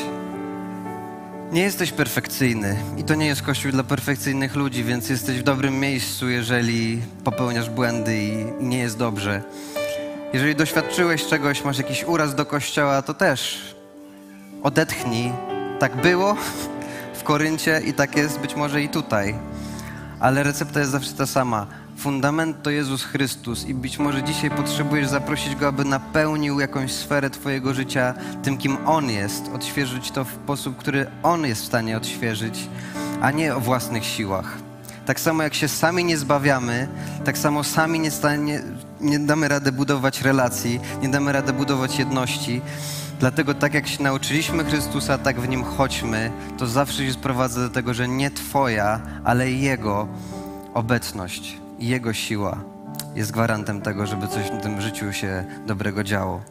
Nie 1.51 1.61
jesteś 1.61 1.91
perfekcyjny 1.91 2.78
i 2.97 3.03
to 3.03 3.15
nie 3.15 3.26
jest 3.26 3.41
kościół 3.41 3.71
dla 3.71 3.84
perfekcyjnych 3.84 4.55
ludzi, 4.55 4.84
więc 4.84 5.09
jesteś 5.09 5.39
w 5.39 5.43
dobrym 5.43 5.80
miejscu, 5.80 6.30
jeżeli 6.30 7.01
popełniasz 7.24 7.69
błędy 7.69 8.17
i, 8.17 8.45
nie 8.59 8.78
jest 8.78 8.97
dobrze. 8.97 9.41
Jeżeli 10.34 10.55
doświadczyłeś 10.55 11.26
czegoś, 11.26 11.63
masz 11.63 11.78
jakiś 11.78 12.03
uraz 12.03 12.36
do 12.36 12.45
kościoła, 12.45 13.01
to 13.01 13.13
też 13.13 13.76
odetchnij. 14.63 15.32
Tak 15.80 15.95
było 15.95 16.36
w 17.13 17.24
Koryncie 17.24 17.82
i 17.86 17.93
tak 17.93 18.15
jest 18.15 18.39
być 18.39 18.55
może 18.55 18.82
i 18.82 18.89
tutaj. 18.89 19.36
Ale 20.19 20.43
recepta 20.43 20.80
jest 20.80 20.91
zawsze 20.91 21.13
ta 21.13 21.26
sama. 21.26 21.67
Fundament 22.04 22.64
to 22.64 22.70
Jezus 22.70 23.04
Chrystus 23.04 23.66
i 23.66 23.74
być 23.74 23.99
może 23.99 24.24
dzisiaj 24.24 24.51
potrzebujesz 24.51 25.08
zaprosić 25.08 25.56
Go, 25.56 25.68
aby 25.68 25.86
napełnił 25.86 26.60
jakąś 26.60 26.91
sferę 26.91 27.30
Twojego 27.30 27.74
życia 27.74 28.14
tym, 28.43 28.58
kim 28.58 28.78
On 28.86 29.10
jest, 29.10 29.51
odświeżyć 29.54 30.12
to 30.12 30.26
w 30.26 30.32
sposób, 30.32 30.78
który 30.78 31.06
On 31.24 31.45
jest 31.45 31.62
w 31.62 31.66
stanie 31.66 31.97
odświeżyć, 31.97 32.70
a 33.22 33.32
nie 33.32 33.56
o 33.56 33.60
własnych 33.60 34.06
siłach. 34.06 34.58
Tak 35.06 35.20
samo 35.20 35.43
jak 35.43 35.54
się 35.54 35.68
sami 35.68 36.06
nie 36.06 36.18
zbawiamy, 36.18 36.88
tak 37.26 37.38
samo 37.38 37.64
sami 37.64 37.99
nie, 37.99 38.12
stanie, 38.12 38.62
nie 39.01 39.20
damy 39.20 39.47
rady 39.47 39.72
budować 39.72 40.22
relacji, 40.22 40.80
nie 41.01 41.10
damy 41.10 41.32
rady 41.32 41.54
budować 41.54 41.99
jedności. 41.99 42.62
Dlatego 43.20 43.54
tak 43.54 43.74
jak 43.74 43.88
się 43.88 44.04
nauczyliśmy 44.04 44.64
Chrystusa, 44.64 45.18
tak 45.18 45.41
w 45.41 45.49
Nim 45.49 45.64
chodźmy. 45.64 46.32
To 46.58 46.68
zawsze 46.68 47.06
się 47.06 47.14
sprowadza 47.14 47.62
do 47.62 47.70
tego, 47.70 47.93
że 47.93 48.08
nie 48.08 48.32
Twoja, 48.32 49.01
ale 49.24 49.51
Jego 49.51 50.08
obecność 50.74 51.62
Jego 51.84 52.13
siła 52.13 52.63
jest 53.15 53.31
gwarantem 53.31 53.81
tego, 53.81 54.07
żeby 54.07 54.27
coś 54.27 54.45
w 54.45 54.61
tym 54.61 54.81
życiu 54.81 55.13
się 55.13 55.45
dobrego 55.67 56.03
działo. 56.03 56.41